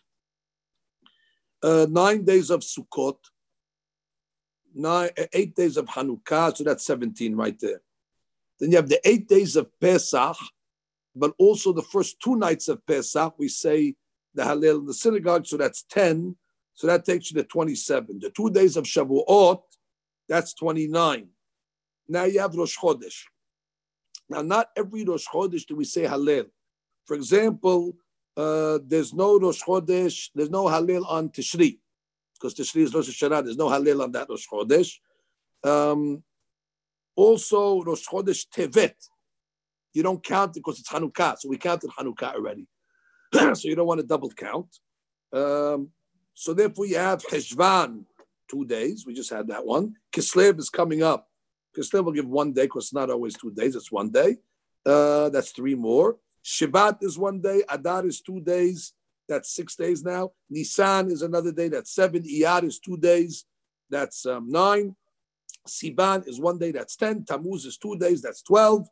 [1.61, 3.17] Uh, nine days of Sukkot,
[4.73, 7.81] nine, uh, eight days of Hanukkah, so that's 17 right there.
[8.59, 10.37] Then you have the eight days of Pesach,
[11.15, 13.95] but also the first two nights of Pesach, we say
[14.33, 16.35] the Hallel in the synagogue, so that's 10.
[16.75, 18.19] So that takes you to 27.
[18.19, 19.61] The two days of Shavuot,
[20.27, 21.27] that's 29.
[22.07, 23.25] Now you have Rosh Chodesh.
[24.29, 26.45] Now, not every Rosh Chodesh do we say Hallel.
[27.05, 27.93] For example,
[28.37, 31.79] uh, there's no Rosh Chodesh, there's no Hallel on Tishri,
[32.33, 34.99] because Tishri is Rosh Hashanah, there's no Hallel on that Rosh Chodesh.
[35.63, 36.23] Um,
[37.15, 38.95] also, Rosh Chodesh Tevet,
[39.93, 42.67] you don't count it because it's Hanukkah, so we counted Hanukkah already.
[43.33, 44.79] so you don't want to double count.
[45.31, 45.89] Um,
[46.33, 48.05] so therefore, you have Heshvan,
[48.49, 49.05] two days.
[49.05, 49.95] We just had that one.
[50.11, 51.27] Kislev is coming up.
[51.75, 53.75] Kislev will give one day because it's not always two days.
[53.75, 54.37] It's one day.
[54.85, 56.17] Uh, that's three more.
[56.43, 57.63] Shivat is one day.
[57.69, 58.93] Adar is two days.
[59.27, 60.31] That's six days now.
[60.49, 61.69] Nisan is another day.
[61.69, 62.23] That's seven.
[62.23, 63.45] Iyar is two days.
[63.89, 64.95] That's um, nine.
[65.67, 66.71] Sivan is one day.
[66.71, 67.23] That's ten.
[67.23, 68.21] Tammuz is two days.
[68.21, 68.87] That's twelve.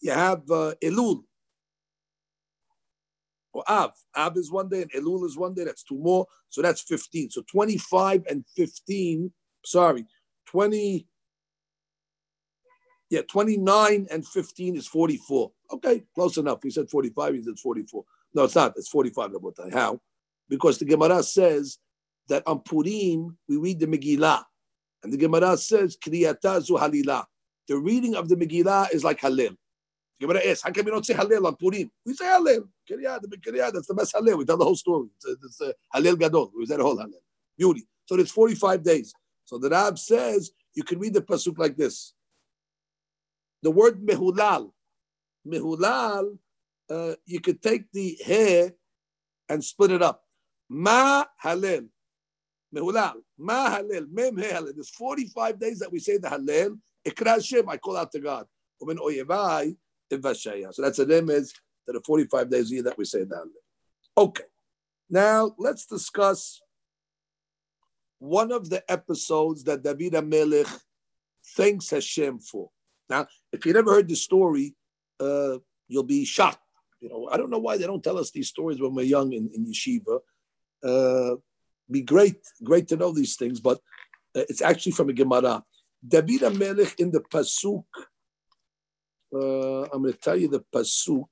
[0.00, 1.22] You have uh, Elul
[3.56, 3.92] or Av.
[4.14, 5.64] Av is one day and Elul is one day.
[5.64, 6.26] That's two more.
[6.48, 7.30] So that's 15.
[7.30, 9.32] So 25 and 15,
[9.64, 10.06] sorry,
[10.46, 11.06] 20,
[13.10, 15.50] yeah, 29 and 15 is 44.
[15.72, 16.58] Okay, close enough.
[16.62, 18.04] He said 45, he said 44.
[18.34, 18.74] No, it's not.
[18.76, 19.32] It's 45.
[19.72, 20.00] How?
[20.48, 21.78] Because the Gemara says
[22.28, 24.44] that on Purim, we read the Megillah.
[25.02, 26.76] And the Gemara says, Kriyata zu.
[27.68, 29.56] The reading of the Megillah is like Halil.
[30.18, 31.90] The Gemara asks, how come we don't say Halil on Purim?
[32.04, 32.68] We say Halil.
[32.88, 34.38] The Kiryat, that's the best Halil.
[34.38, 35.08] We tell the whole story.
[35.16, 36.52] It's, it's Halil Gadol.
[36.56, 37.20] We say the whole Halil.
[37.56, 37.86] Beauty.
[38.06, 39.12] So it's 45 days.
[39.44, 42.12] So the Rab says you can read the pasuk like this.
[43.62, 44.70] The word mehulal,
[45.46, 46.38] mehulal,
[46.90, 48.72] uh, you could take the hair
[49.48, 50.22] and split it up.
[50.68, 51.86] Ma halil,
[52.74, 54.72] mehulal, ma halil, mem he halil.
[54.74, 56.76] There's 45 days that we say the halil.
[57.06, 58.46] Ikra Shem, I call out to God.
[58.82, 59.76] Umen oyevai,
[60.10, 61.50] so that's a remez
[61.86, 63.50] to the 45 days a year that we say that.
[64.16, 64.44] Okay.
[65.10, 66.60] Now let's discuss
[68.18, 70.80] one of the episodes that David Amelech
[71.56, 72.70] thanks Hashem for.
[73.08, 74.74] Now, if you never heard the story,
[75.20, 76.62] uh, you'll be shocked.
[77.00, 79.32] You know, I don't know why they don't tell us these stories when we're young
[79.32, 80.20] in, in yeshiva.
[80.82, 81.36] Uh,
[81.90, 83.78] be great, great to know these things, but
[84.34, 85.62] uh, it's actually from a Gemara.
[86.06, 87.84] David Amelech in the pasuk
[89.34, 91.26] uh, I'm going to tell you the pasuk.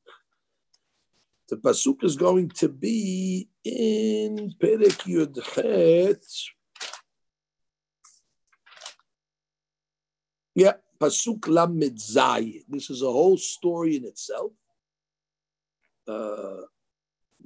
[1.48, 6.24] The pasuk is going to be in Perek Yud Het.
[10.54, 11.98] Yeah, pasuk Lamed
[12.68, 14.52] This is a whole story in itself.
[16.08, 16.62] Uh,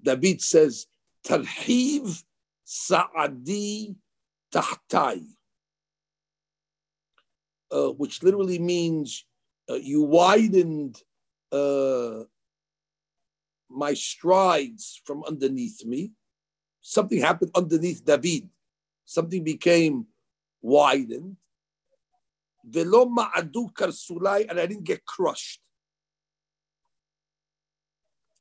[0.01, 0.87] David says,
[1.27, 2.23] Tarhiv
[2.64, 3.97] Sa'adi
[4.53, 5.23] Tahtai,
[7.71, 9.25] uh, which literally means
[9.68, 11.03] uh, you widened
[11.53, 12.25] uh,
[13.68, 16.12] my strides from underneath me.
[16.81, 18.49] Something happened underneath David.
[19.05, 20.07] Something became
[20.62, 21.37] widened.
[22.64, 25.61] Velo ma'adu karsulai, and I didn't get crushed.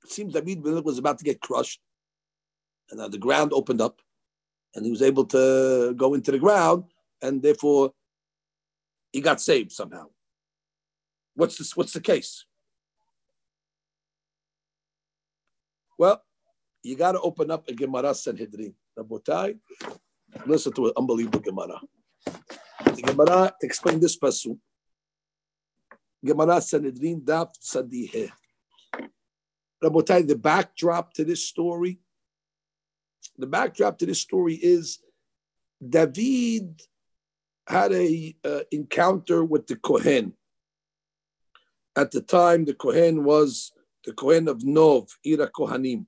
[0.04, 1.82] It seems David was about to get crushed,
[2.90, 4.02] and uh, the ground opened up,
[4.76, 6.86] and he was able to go into the ground,
[7.22, 7.94] and therefore
[9.12, 10.06] he got saved somehow.
[11.36, 11.76] What's this?
[11.76, 12.46] What's the case?
[15.98, 16.24] Well,
[16.84, 18.74] you got to open up a Gemara Sanhedrin.
[18.98, 19.60] Rabotai,
[20.46, 21.80] listen to an unbelievable Gemara.
[22.96, 24.58] The Gemara explain this pasuk.
[26.24, 28.32] Gemara Sanhedrin Daf Tzadiheh.
[29.84, 32.00] Rabotai, the backdrop to this story,
[33.38, 35.00] the backdrop to this story is
[35.88, 36.82] David
[37.68, 40.34] had a uh, encounter with the Kohen.
[41.96, 46.06] At the time, the Kohen was the Kohen of Nov, Ira Kohanim.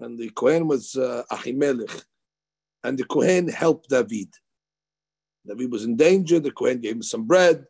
[0.00, 2.04] And the Kohen was uh, Ahimelech.
[2.82, 4.28] And the Kohen helped David.
[5.46, 6.40] David was in danger.
[6.40, 7.64] The Kohen gave him some bread,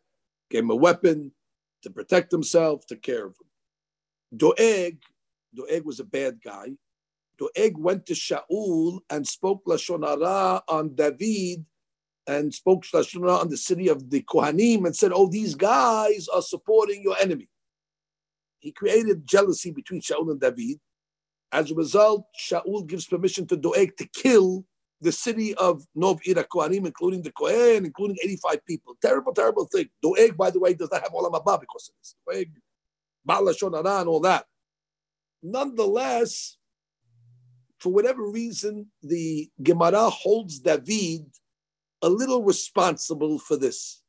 [0.51, 1.33] gave him a weapon
[1.83, 3.47] to protect himself, took care of him.
[4.37, 4.99] Doeg,
[5.55, 6.69] Doeg was a bad guy.
[7.39, 11.65] Doeg went to Shaul and spoke Lashon Hara on David
[12.27, 16.29] and spoke Lashon Hara on the city of the Kohanim and said, "Oh, these guys
[16.29, 17.49] are supporting your enemy."
[18.61, 20.81] He created jealousy between Shaul and David.
[21.53, 24.65] As a result, Shaul gives permission to Doeg to kill
[25.05, 28.97] the city of Nov Ira Kohanim, including the Kohen, including 85 people.
[29.01, 29.89] Terrible, terrible thing.
[30.03, 32.17] Doeg, by the way, does not have Olam Haba because of this.
[32.27, 32.51] Doeg
[33.29, 34.47] Balashon and all that.
[35.43, 36.57] Nonetheless,
[37.79, 41.27] for whatever reason, the Gemara holds David
[42.03, 44.03] a little responsible for this.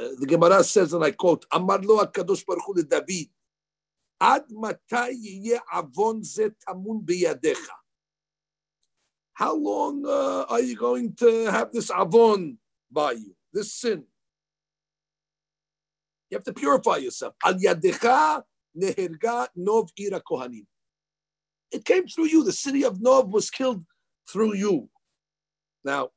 [0.00, 3.28] Uh, the Gemara says, and I quote, Amar lo HaKadosh Baruch Hu David,
[4.20, 7.76] Ad matai avon ze tamun biyadecha.
[9.38, 12.58] How long uh, are you going to have this avon
[12.90, 14.02] by you, this sin?
[16.28, 17.34] You have to purify yourself.
[17.44, 18.42] Al yadecha
[18.76, 20.66] neherga nov ira kohanim.
[21.70, 22.42] It came through you.
[22.42, 23.84] The city of Nov was killed
[24.28, 24.88] through you.
[25.84, 26.08] Now,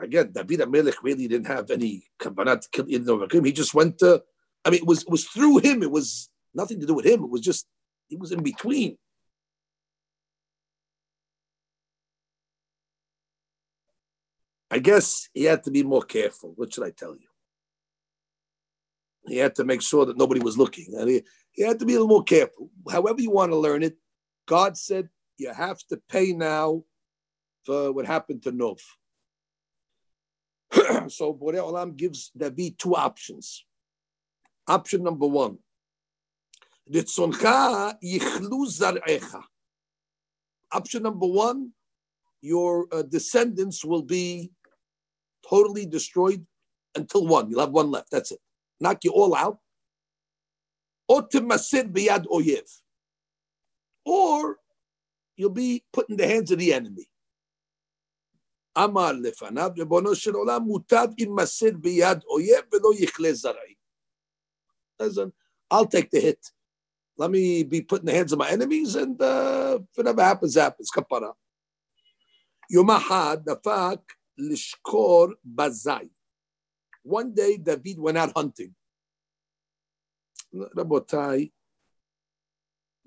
[0.00, 4.24] again, David Amelech really didn't have any kavanah to kill Yidin He just went to,
[4.64, 5.84] I mean, it was, it was through him.
[5.84, 7.22] It was nothing to do with him.
[7.22, 7.68] It was just,
[8.08, 8.98] he was in between.
[14.74, 16.52] I guess he had to be more careful.
[16.56, 17.28] What should I tell you?
[19.24, 20.86] He had to make sure that nobody was looking.
[20.98, 21.22] And he,
[21.52, 22.70] he had to be a little more careful.
[22.90, 23.96] However, you want to learn it,
[24.46, 26.82] God said you have to pay now
[27.64, 28.80] for what happened to Nov.
[31.08, 33.64] so Borei Olam gives David two options.
[34.66, 35.58] Option number one.
[40.72, 41.70] Option number one,
[42.42, 44.50] your uh, descendants will be
[45.48, 46.46] totally destroyed
[46.94, 47.50] until one.
[47.50, 48.10] You'll have one left.
[48.10, 48.40] That's it.
[48.80, 49.58] Knock you all out.
[54.06, 54.56] Or
[55.36, 57.08] you'll be put in the hands of the enemy.
[58.76, 63.76] Amar lefanav rebono shel olam mutav imased biyad oyev velo yichle zarai.
[64.98, 65.32] Listen,
[65.70, 66.50] I'll take the hit.
[67.16, 70.90] Let me be put in the hands of my enemies, and uh, whatever happens, happens.
[70.90, 71.32] Kapara.
[72.72, 74.00] Yomahad nafak
[74.38, 76.10] lishkor bazai.
[77.02, 78.74] One day, David went out hunting.
[80.54, 81.50] Rabotai,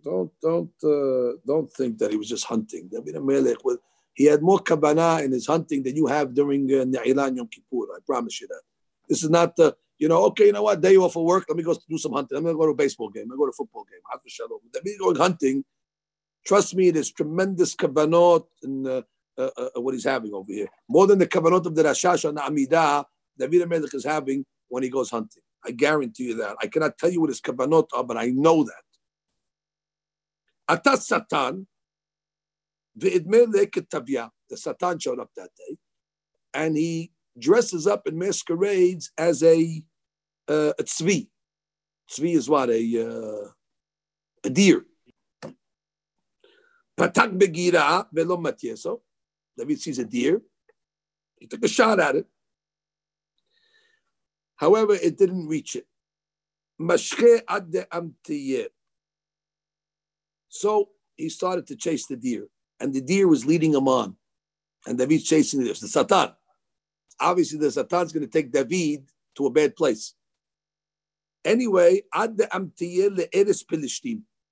[0.04, 2.90] don't don't uh, don't think that he was just hunting.
[2.92, 3.78] David Amelech was
[4.14, 7.88] he had more kabana in his hunting than you have during uh, Na'ilan Yom Kippur.
[7.96, 8.62] I promise you that.
[9.08, 11.46] This is not the uh, you know okay you know what day off of work.
[11.48, 12.38] Let me go do some hunting.
[12.38, 13.24] I'm gonna go to a baseball game.
[13.24, 14.02] I'm gonna go to a football game.
[14.14, 15.64] After shalom, David going hunting.
[16.46, 18.88] Trust me, there's tremendous kabanot and.
[18.88, 19.02] Uh,
[19.38, 20.68] uh, uh, what he's having over here.
[20.90, 23.06] More than the kabbanot of the Rashash and the Amidah,
[23.38, 25.44] David Amelech is having when he goes hunting.
[25.66, 26.56] I guarantee you that.
[26.62, 28.84] I cannot tell you what his kabbanot are, but I know that.
[30.70, 31.68] Atas Satan,
[32.96, 35.78] the Satan showed up that day,
[36.54, 39.84] and he dresses up and masquerades as a,
[40.48, 41.28] uh, a tzvi.
[42.12, 42.70] Tzvi is what?
[42.70, 43.50] A, uh,
[44.44, 44.86] a deer.
[46.98, 49.02] Patak begira velo matieso.
[49.58, 50.42] David sees a deer.
[51.40, 52.28] He took a shot at it.
[54.56, 55.88] However, it didn't reach it.
[60.50, 62.48] So he started to chase the deer,
[62.80, 64.16] and the deer was leading him on.
[64.86, 66.30] And David's chasing the the Satan.
[67.20, 70.14] Obviously, the Satan's going to take David to a bad place.
[71.44, 72.04] Anyway.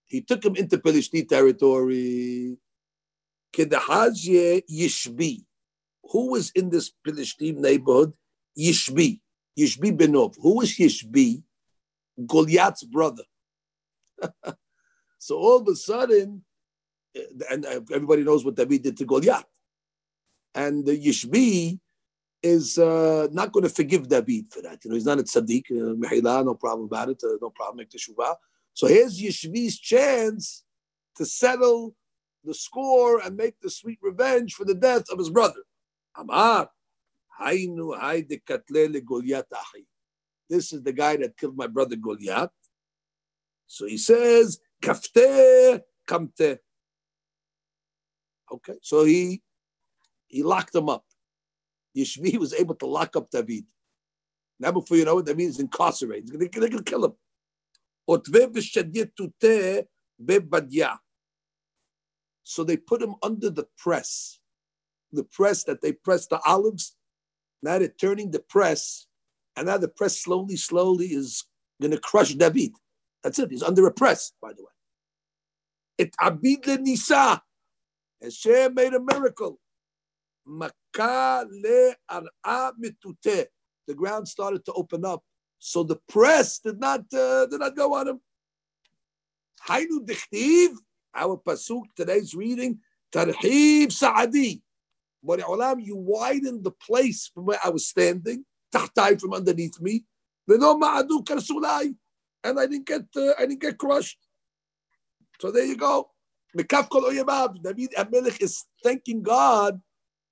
[0.07, 2.57] He took him into Pilishtim territory.
[3.55, 5.43] Kedahazye Yishbi.
[6.11, 8.13] Who was in this Pilishtim neighborhood?
[8.57, 9.21] Yishbi.
[9.57, 10.35] Yishbi Benov.
[10.41, 11.43] Who was Yishbi?
[12.27, 13.23] Goliath's brother.
[15.17, 16.43] So all of a sudden,
[17.49, 19.45] and everybody knows what David did to Goliath.
[20.53, 21.79] And the Yishbi
[22.43, 24.85] is uh, not going to forgive David for that.
[24.85, 27.89] You know, he's not a tzaddik, uh, no problem about it, uh, no problem, make
[27.89, 28.35] teshuvah.
[28.73, 30.63] So here's Yishbi's chance
[31.15, 31.95] to settle
[32.45, 35.61] the score and make the sweet revenge for the death of his brother.
[36.15, 36.69] Amar,
[40.49, 42.51] This is the guy that killed my brother Goliath.
[43.67, 46.59] So he says, Kafte kamte.
[48.51, 49.41] Okay, so he
[50.27, 51.03] he locked him up.
[51.97, 53.65] Yishvi was able to lock up David.
[54.59, 56.23] Now, before you know it, that means incarcerate.
[56.27, 57.13] They're going to kill him.
[62.45, 64.39] So they put him under the press.
[65.11, 66.95] The press that they press the olives.
[67.63, 69.07] Now they're turning the press,
[69.55, 71.43] and now the press slowly, slowly is
[71.81, 72.73] going to crush David.
[73.23, 73.49] That's it.
[73.49, 74.71] He's under a press, by the way.
[75.97, 77.41] It Abid le Nisa.
[78.21, 79.59] Hashem made a miracle.
[80.45, 83.47] Maka le ar'a mitute.
[83.87, 85.23] The ground started to open up.
[85.57, 88.19] So the press did not uh, did not go on him.
[89.67, 90.75] Hainu dichtiv.
[91.15, 92.79] Our pasuk today's reading.
[93.11, 94.61] Tarhib Saadi.
[95.25, 98.45] Olam, you widened the place from where I was standing.
[98.73, 100.05] Tahtai from underneath me.
[102.45, 104.17] and I didn't get uh, I didn't get crushed.
[105.39, 106.09] So there you go.
[106.55, 109.81] David Amelech is thanking God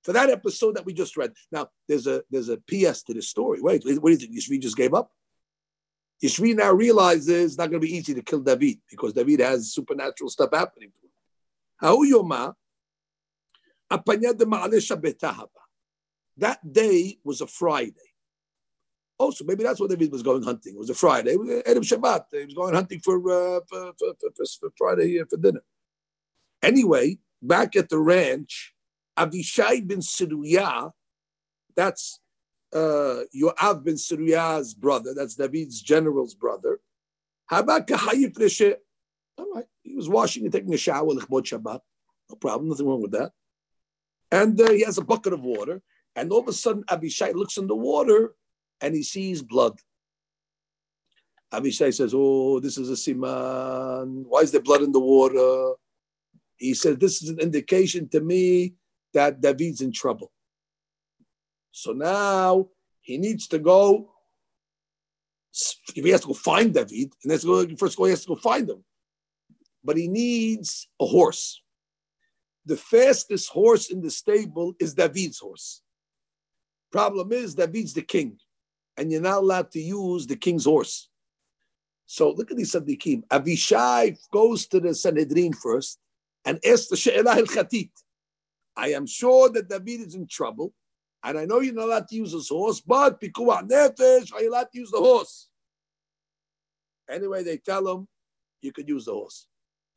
[0.02, 1.32] for that episode that we just read.
[1.50, 3.60] Now, there's a there's a PS to this story.
[3.60, 4.36] Wait, what do you think?
[4.36, 5.10] Yishvi just gave up?
[6.22, 9.72] Yishvi now realizes it's not going to be easy to kill David because David has
[9.72, 11.10] supernatural stuff happening to him.
[16.36, 17.92] That day was a Friday.
[19.18, 20.74] Also, maybe that's what David was going hunting.
[20.74, 21.32] It was a Friday.
[21.32, 22.24] It was Erev Shabbat.
[22.32, 25.62] He was going hunting for, uh, for, for, for, for Friday uh, for dinner.
[26.62, 28.74] Anyway, back at the ranch,
[29.16, 30.90] Avishai bin Siruya,
[31.76, 32.20] that's
[32.74, 36.80] uh, Yoav bin Siruya's brother, that's David's general's brother.
[37.46, 41.80] How about All right, he was washing and taking a shower, Lichbot Shabbat.
[42.30, 43.32] No problem, nothing wrong with that.
[44.30, 45.82] And uh, he has a bucket of water,
[46.16, 48.34] and all of a sudden Abishai looks in the water
[48.80, 49.78] and he sees blood.
[51.52, 54.24] Abishai says, Oh, this is a siman.
[54.26, 55.74] Why is there blood in the water?
[56.56, 58.74] He says, This is an indication to me
[59.12, 60.32] that David's in trouble.
[61.76, 62.68] So now
[63.00, 64.12] he needs to go.
[65.96, 67.32] If he has to go find David, and
[67.78, 68.84] first of all, he has to go find him.
[69.82, 71.60] But he needs a horse.
[72.64, 75.82] The fastest horse in the stable is David's horse.
[76.92, 78.38] Problem is, David's the king,
[78.96, 81.08] and you're not allowed to use the king's horse.
[82.06, 83.26] So look at these Sadiqim.
[83.26, 85.98] Avishai goes to the Sanhedrin first
[86.44, 87.90] and asks the She'elah al Khatit.
[88.76, 90.72] I am sure that David is in trouble,
[91.23, 94.51] and I know you're not allowed to use his horse, but Pikuah Nefesh, are you
[94.51, 95.49] allowed to use the horse?
[97.09, 98.07] Anyway, they tell him
[98.61, 99.47] you could use the horse.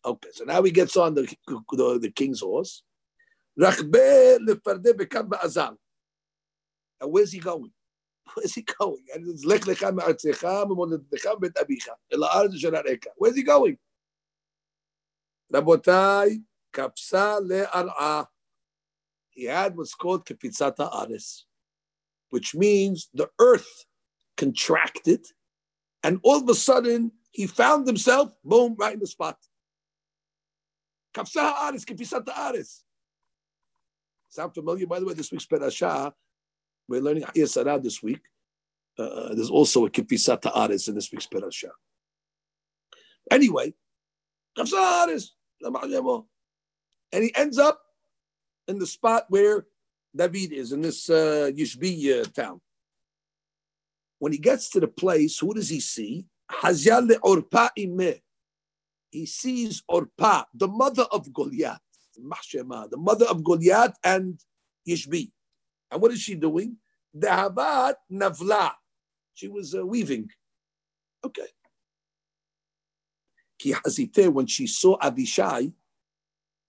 [0.04, 2.82] Okay, so now he gets on the, the, the king's horse.
[3.56, 3.76] And
[7.02, 7.70] where's he going?
[8.34, 9.02] Where's he going?
[13.16, 13.78] Where's he going?
[15.54, 16.40] רבותיי,
[16.72, 18.22] כבשה להרעה
[19.37, 21.45] He had what's called kepitzata aris,
[22.31, 23.85] which means the earth
[24.35, 25.27] contracted,
[26.01, 29.37] and all of a sudden he found himself, boom, right in the spot.
[31.15, 32.83] Kapsa aris, kepitzata aris.
[34.29, 34.87] Sound familiar?
[34.87, 36.13] By the way, this week's Perashah,
[36.87, 38.21] we're learning Hayei Sarah this week.
[38.97, 41.69] Uh, there's also a kepisata aris in this week's Perashah.
[43.29, 43.75] Anyway,
[44.57, 47.81] kapsa aris, and he ends up
[48.67, 49.65] in the spot where
[50.15, 52.61] David is, in this uh, Yishbi uh, town.
[54.19, 56.25] When he gets to the place, who does he see?
[56.51, 57.69] Hazyal Orpa.
[59.11, 61.79] He sees Orpa, the mother of Goliath,
[62.15, 64.39] the mother of Goliath and
[64.87, 65.31] Yishbi.
[65.91, 66.77] And what is she doing?
[67.15, 68.71] Dahabat Navla.
[69.33, 70.29] She was uh, weaving.
[71.23, 71.47] Okay.
[74.29, 75.71] When she saw Abishai,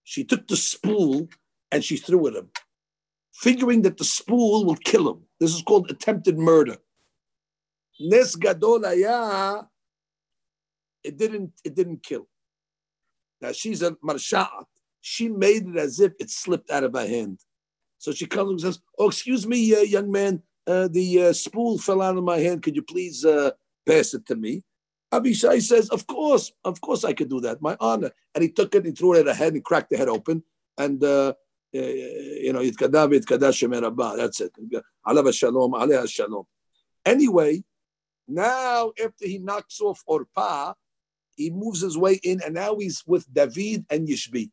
[0.05, 1.29] she took the spool
[1.71, 2.51] and she threw at him,
[3.33, 5.23] figuring that the spool will kill him.
[5.41, 6.77] This is called attempted murder.
[8.01, 9.67] Nes gadolaya,
[11.05, 12.29] it didn't, it didn't kill.
[13.41, 14.67] Now she's a marsha'at.
[15.01, 17.41] She made it as if it slipped out of her hand.
[17.99, 21.79] So she comes and says, "Oh, excuse me, uh, young man, uh, the uh, spool
[21.79, 22.63] fell out of my hand.
[22.63, 23.53] Could you please uh,
[23.87, 24.65] pass it to me?"
[25.13, 27.63] Abishai says, "Of course, of course, I could do that.
[27.63, 29.97] My honor." And he took it, he threw it at her head, and cracked the
[29.97, 30.45] head open,
[30.77, 31.35] and uh,
[31.73, 34.17] you know, Yitkada v'Yitkada Shemerabah.
[34.17, 34.53] That's it.
[35.07, 36.45] Alav Shalom, Aleh Shalom.
[37.05, 37.63] Anyway,
[38.27, 40.75] now after he knocks off Orpa,
[41.35, 44.51] he moves his way in, and now he's with David and Yishbi.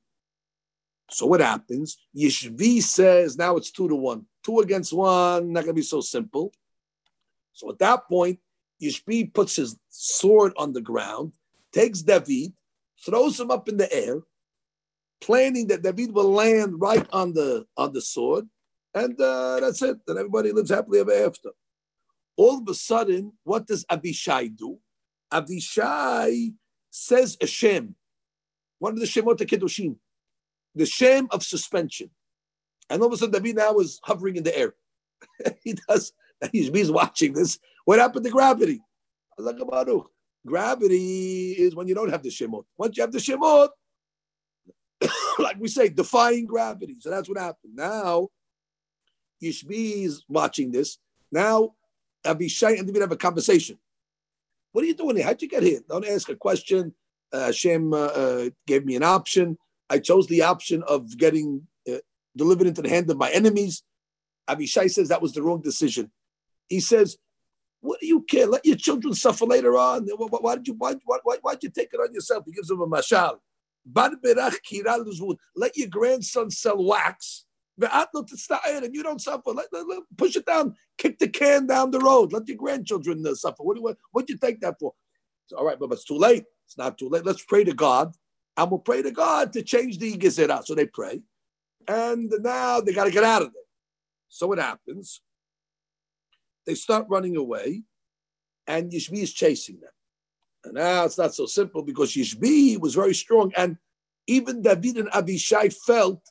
[1.09, 1.97] So what happens?
[2.16, 4.26] Yishvi says now it's two to one.
[4.43, 6.51] Two against one, not gonna be so simple.
[7.53, 8.39] So at that point,
[8.82, 11.34] Yishbi puts his sword on the ground,
[11.72, 12.53] takes David,
[13.03, 14.22] throws him up in the air,
[15.26, 18.47] planning that David will land right on the on the sword,
[18.93, 19.97] and uh, that's it.
[20.05, 21.49] Then everybody lives happily ever after.
[22.38, 24.78] All of a sudden, what does Abishai do?
[25.32, 26.51] Abishai
[26.91, 27.95] says a shem,
[28.80, 29.95] one of the shemot kedushim,
[30.76, 32.11] the shem of suspension,
[32.89, 34.76] and all of a sudden David now is hovering in the air.
[35.63, 36.13] he does.
[36.51, 37.57] He's watching this.
[37.86, 38.82] What happened to gravity?
[40.45, 42.65] Gravity is when you don't have the shemot.
[42.78, 43.69] Once you have the shemot,
[45.39, 46.96] like we say, defying gravity.
[47.00, 47.76] So that's what happened.
[47.76, 48.30] Now,
[49.43, 50.98] Yishbi is watching this.
[51.32, 51.76] Now,
[52.24, 53.78] Abishai and David have a conversation.
[54.72, 55.26] What are you doing here?
[55.26, 55.80] How'd you get here?
[55.88, 56.93] Don't ask a question.
[57.32, 59.58] Uh, Hashem uh, uh, gave me an option.
[59.89, 61.98] I chose the option of getting uh,
[62.36, 63.84] delivered into the hand of my enemies.
[64.48, 66.12] Abishai says that was the wrong decision.
[66.68, 67.18] He says,
[67.82, 68.48] What do you care?
[68.48, 70.08] Let your children suffer later on.
[70.08, 72.43] Why, why did you why, why, why did you take it on yourself?
[72.46, 73.38] He gives them a mashal.
[73.94, 77.46] Let your grandson sell wax.
[77.78, 79.52] And you don't suffer.
[79.52, 80.76] Let, let, let, push it down.
[80.98, 82.32] Kick the can down the road.
[82.34, 83.64] Let your grandchildren uh, suffer.
[83.64, 84.94] What do you, what do you take that for?
[85.48, 86.46] So, all right, but it's too late.
[86.66, 87.26] It's not too late.
[87.26, 88.16] Let's pray to God.
[88.58, 90.66] And we'll pray to God to change the gezerah.
[90.66, 91.22] So they pray.
[91.88, 93.62] And now they got to get out of there.
[94.30, 95.22] So what happens?
[96.66, 97.84] They start running away,
[98.66, 99.92] and Yishbi is chasing them.
[100.66, 103.51] And now it's not so simple because Yishbi was very strong.
[103.55, 103.78] And
[104.28, 106.22] even David and Abishai felt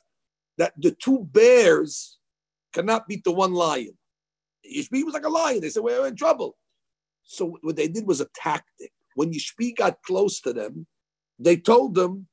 [0.57, 2.19] that the two bears
[2.73, 3.97] cannot beat the one lion.
[4.65, 5.61] Yishbi was like a lion.
[5.61, 6.55] They said, We're in trouble.
[7.23, 8.91] So what they did was a tactic.
[9.15, 10.85] When Yishbi got close to them,
[11.39, 12.27] they told them,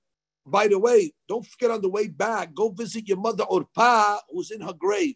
[0.45, 4.51] by the way, don't forget on the way back, go visit your mother Orpa, who's
[4.51, 5.15] in her grave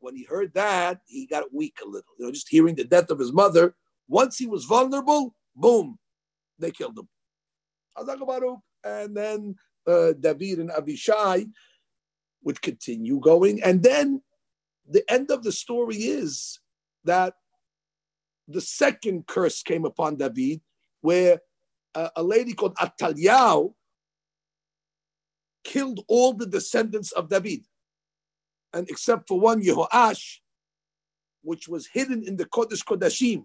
[0.00, 2.12] when he heard that, he got weak a little.
[2.18, 3.74] You know, just hearing the death of his mother.
[4.08, 5.98] Once he was vulnerable, boom,
[6.58, 7.08] they killed him.
[8.82, 9.56] And then
[9.86, 11.46] uh, David and Abishai
[12.42, 13.62] would continue going.
[13.62, 14.22] And then
[14.88, 16.58] the end of the story is
[17.04, 17.34] that
[18.48, 20.60] the second curse came upon David,
[21.00, 21.40] where
[21.94, 23.72] uh, a lady called Ataliah
[25.62, 27.64] killed all the descendants of David
[28.72, 30.38] and except for one Yehoash,
[31.42, 33.44] which was hidden in the Kodesh Kodashim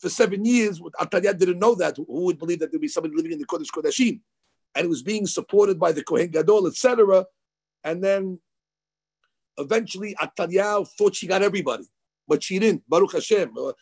[0.00, 0.80] for seven years.
[0.80, 1.96] Ataliah didn't know that.
[1.96, 4.20] Who would believe that there'd be somebody living in the Kodesh Kodashim?
[4.74, 7.26] And it was being supported by the Kohen Gadol, etc.
[7.84, 8.40] And then
[9.58, 11.84] eventually Ataliah thought she got everybody,
[12.26, 12.82] but she didn't.
[12.88, 13.52] Baruch Hashem.
[13.56, 13.72] Uh,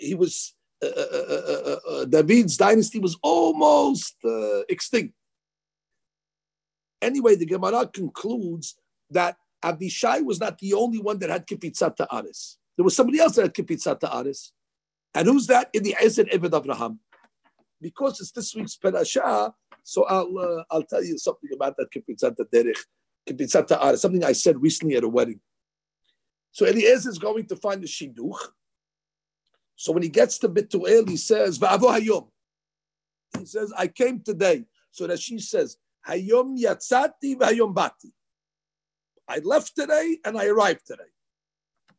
[0.00, 4.16] he was uh, uh, uh, David's dynasty was almost
[4.68, 5.14] extinct.
[7.00, 8.76] Anyway, the Gemara concludes
[9.10, 12.56] that Abishai was not the only one that had kipitzat ta'aris.
[12.76, 14.52] There was somebody else that had kipitzat ta'aris.
[15.14, 15.70] And who's that?
[15.74, 16.98] Eliezer Eved Abraham.
[17.80, 19.52] Because it's this week's parasha,
[19.82, 22.78] so I'll uh, I'll tell you something about that kipitzat derech,
[23.28, 25.40] kipitzat ta'aris, something I said recently at a wedding.
[26.50, 28.38] So Eliezer is going to find the shidduch.
[29.76, 32.28] So when he gets to Betuel, he says, Va'avo hayom.
[33.38, 34.64] He says, I came today.
[34.92, 35.76] So that she says,
[36.08, 38.12] Hayom yatzati v'hayom bati.
[39.28, 41.02] I left today and I arrived today.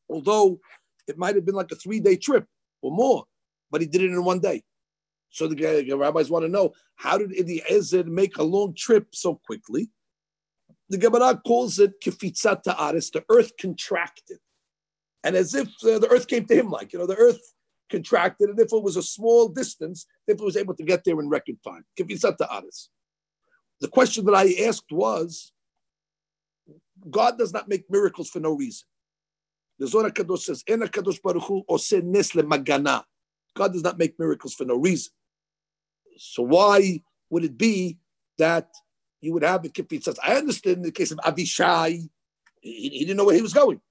[0.10, 0.60] Although
[1.08, 2.48] it might have been like a three day trip
[2.86, 3.26] or more,
[3.72, 4.64] but he did it in one day.
[5.30, 9.36] So the, rabbis want to know how did the Eliezer make a long trip so
[9.46, 9.90] quickly?
[10.90, 14.38] The Gemara calls it kifitzat ta'aris, the earth contracted.
[15.24, 17.42] And as if uh, the earth came to him, like, you know, the earth
[17.90, 21.20] contracted, and if it was a small distance, if it was able to get there
[21.20, 21.84] in record time.
[22.00, 22.90] Kifitzat ta'aris.
[23.82, 25.52] The question that I asked was,
[27.10, 28.88] God does not make miracles for no reason.
[29.78, 33.04] The Zohar Kadosh says, "Ena Kadosh Baruch Hu oseh nes magana."
[33.54, 35.12] God does not make miracles for no reason.
[36.18, 37.98] So why would it be
[38.38, 38.70] that
[39.22, 40.18] you would have the kipitzas?
[40.24, 42.00] I understand in the case of Abishai,
[42.62, 43.82] he, he didn't know where he was going.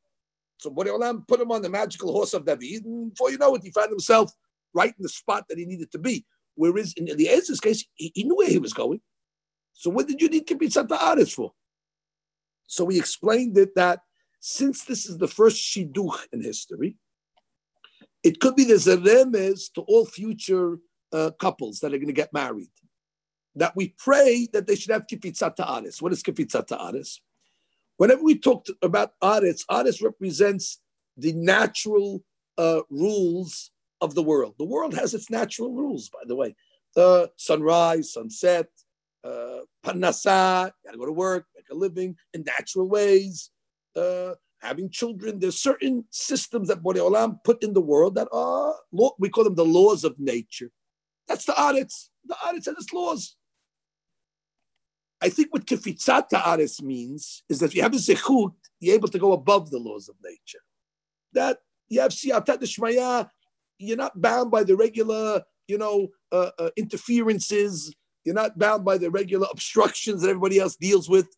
[0.59, 3.63] So Boreolam put him on the magical horse of David, and before you know it,
[3.63, 4.33] he found himself
[4.73, 6.25] right in the spot that he needed to be.
[6.55, 9.01] Whereas in the Eliezer's case, he, he knew where he was going.
[9.73, 11.53] So what did you need kipitzat ha'aretz for?
[12.67, 14.01] So we explained it that
[14.47, 16.99] since this is the first shidduch in history,
[18.23, 20.81] it could be there's a remez to all future
[21.15, 22.69] uh, couples that are going to get married.
[23.55, 26.03] That we pray that they should have kipitzat ta'aris.
[26.03, 27.21] What is kipitzat ta'aris?
[27.97, 30.79] Whenever we talk about aretz, aretz represents
[31.17, 32.23] the natural
[32.59, 33.71] uh, rules
[34.03, 34.57] of the world.
[34.59, 36.55] The world has its natural rules, by the way.
[36.95, 38.67] Uh, sunrise, sunset,
[39.25, 43.51] uh, panasa, gotta go to work, make a living in natural ways,
[43.97, 45.39] uh, having children.
[45.39, 48.75] There's certain systems that Borei Olam put in the world that are,
[49.19, 50.71] we call them the laws of nature.
[51.29, 52.09] That's the Aretz.
[52.27, 53.37] The Aretz has its laws.
[55.21, 59.09] I think what kifitzat Aretz means is that if you have a zechut, you're able
[59.09, 60.61] to go above the laws of nature.
[61.33, 63.29] That you have siyata d'shmaya,
[63.79, 67.95] you're not bound by the regular, you know, uh, uh, interferences.
[68.25, 71.29] You're not bound by the regular obstructions that everybody else deals with.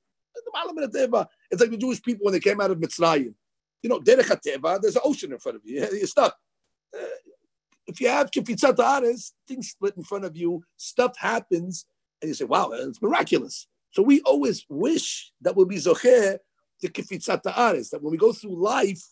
[1.50, 3.34] It's like the Jewish people when they came out of Mitzrayim.
[3.82, 5.86] You know, there's an ocean in front of you.
[5.92, 6.36] You're stuck.
[6.94, 7.04] Uh,
[7.86, 11.86] if you have kifitzat ares, things split in front of you, stuff happens,
[12.20, 13.68] and you say, wow, it's miraculous.
[13.90, 16.38] So we always wish that we'll be zocher
[16.80, 19.02] to kifitzat ares, that when we go through life,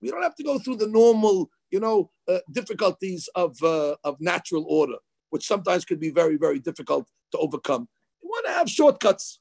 [0.00, 4.20] we don't have to go through the normal, you know, uh, difficulties of, uh, of
[4.20, 4.98] natural order,
[5.30, 7.88] which sometimes could be very, very difficult to overcome.
[8.22, 9.40] We want to have shortcuts.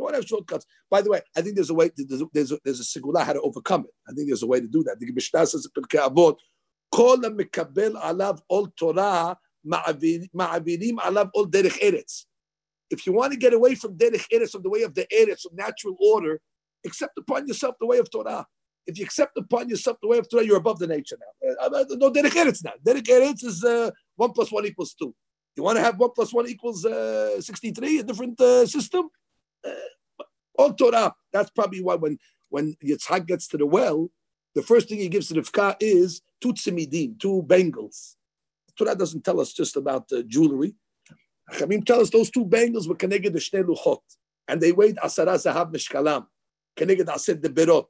[0.00, 0.64] You want to have shortcuts.
[0.90, 1.90] By the way, I think there's a way.
[1.90, 3.90] To, there's a, there's a, there's a how to overcome it.
[4.08, 4.98] I think there's a way to do that.
[4.98, 6.36] The Mishnah says Avot,
[6.90, 9.36] "Kol mekabel alav ol Torah
[9.66, 12.24] ma'avinim alav ol derech eretz."
[12.88, 15.42] If you want to get away from derech eretz, from the way of the eretz,
[15.42, 16.40] from natural order,
[16.86, 18.46] accept upon yourself the way of Torah.
[18.86, 21.50] If you accept upon yourself the way of Torah, you're above the nature now.
[21.60, 22.72] Uh, uh, no derech eretz now.
[22.82, 25.14] Derech eretz is uh, one plus one equals two.
[25.56, 29.10] You want to have one plus one equals uh, 63, a different uh, system?
[30.58, 31.14] All Torah.
[31.32, 34.10] That's probably why when, when Yitzhak gets to the well,
[34.54, 38.16] the first thing he gives to Rivka is two tzimidim, two bangles.
[38.76, 40.74] Torah doesn't tell us just about jewelry.
[41.52, 44.00] Chamim tell us those two bangles were connected to shnei luchot,
[44.48, 46.26] and they weighed asara zahav mishkalam,
[46.76, 47.86] connected ased the berot.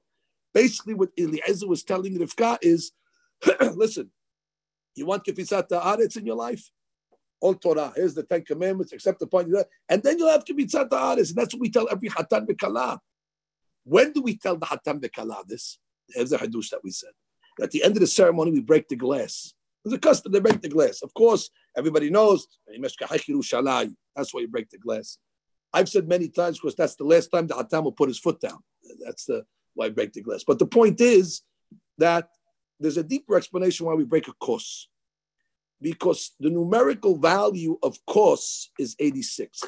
[0.53, 2.93] Basically, what Eliezer was telling Rivka is,
[3.75, 4.11] listen,
[4.95, 6.71] you want kefisat haaretz in your life?
[7.41, 7.93] All Torah.
[7.97, 9.65] Here's the Ten Commandments, except upon you.
[9.89, 11.31] And then you'll have kefisat haaretz.
[11.31, 12.99] And that's what we tell every hatan bekala.
[13.85, 15.79] When do we tell the hatan bekala this?
[16.09, 17.11] There's a hadush that we said.
[17.61, 19.55] At the end of the ceremony, we break the glass.
[19.85, 21.03] There's a custom to break the glass.
[21.03, 25.19] Of course, everybody knows that's why you break the glass.
[25.73, 28.41] I've said many times because that's the last time the Hatam will put his foot
[28.41, 28.59] down.
[29.05, 30.45] That's the why I break the glass.
[30.45, 31.43] But the point is
[31.99, 32.29] that
[32.79, 34.89] there's a deeper explanation why we break a kos.
[35.81, 39.63] Because the numerical value of kos is 86.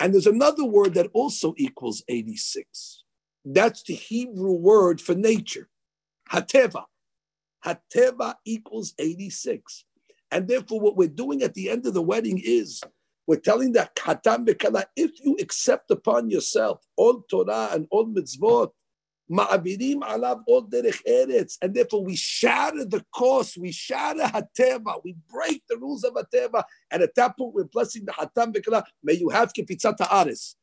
[0.00, 3.04] And there's another word that also equals 86.
[3.44, 5.68] That's the Hebrew word for nature,
[6.30, 6.84] hateva.
[7.64, 9.84] Hateva equals 86.
[10.30, 12.82] And therefore, what we're doing at the end of the wedding is
[13.26, 18.70] we're telling that Khatam Bekala, if you accept upon yourself all Torah and all mitzvot,
[19.32, 25.16] Ma'abirim alav all derech eretz, and therefore we shatter the course, we shatter Hateva, we
[25.30, 28.84] break the rules of Hateva, and at that point we're blessing the Hatam Bekala.
[29.02, 30.56] May you have Kepitzat Ha'aris.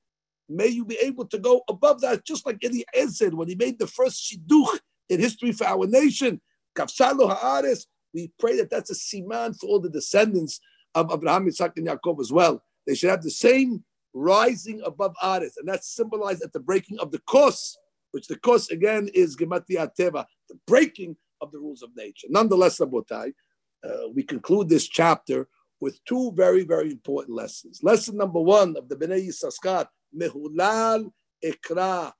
[0.47, 3.87] May you be able to go above that, just like Eliezer when he made the
[3.87, 6.39] first shidduch in history for our nation.
[6.75, 10.59] Kafsalo Ha'aris, we pray that that's a siman for all the descendants
[10.93, 12.63] of Abraham, Yitzhak, and Yaakov as well.
[12.85, 17.11] They should have the same rising above Aris, and that's symbolized at the breaking of
[17.11, 17.77] the kos,
[18.11, 22.27] which the kos again is Gematria Teva, the breaking of the rules of nature.
[22.29, 23.33] Nonetheless, Rabotai,
[23.83, 25.47] uh, we conclude this chapter
[25.79, 27.79] with two very, very important lessons.
[27.83, 31.11] Lesson number one of the Bnei Yissaschar, Mehulal
[31.43, 32.11] Ekra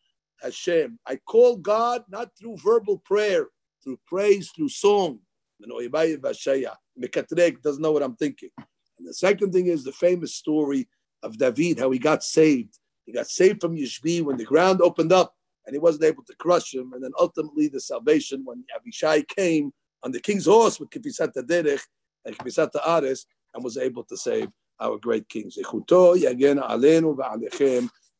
[0.41, 0.99] Hashem.
[1.05, 3.47] I call God not through verbal prayer,
[3.83, 5.19] through praise, through song.
[5.61, 8.49] Mekatrek doesn't know what I'm thinking.
[8.57, 10.87] And the second thing is the famous story
[11.21, 12.79] of David, how he got saved.
[13.05, 15.33] He got saved from Yishbi when the ground opened up
[15.69, 16.93] and he wasn't able to crush him.
[16.93, 21.83] And then ultimately the salvation when Abishai came on the king's horse with Kifisat Derech
[22.25, 24.49] and Kifisat Ares and was able to save
[24.79, 25.51] our great king.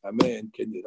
[0.04, 0.52] Amen.
[0.54, 0.82] Ken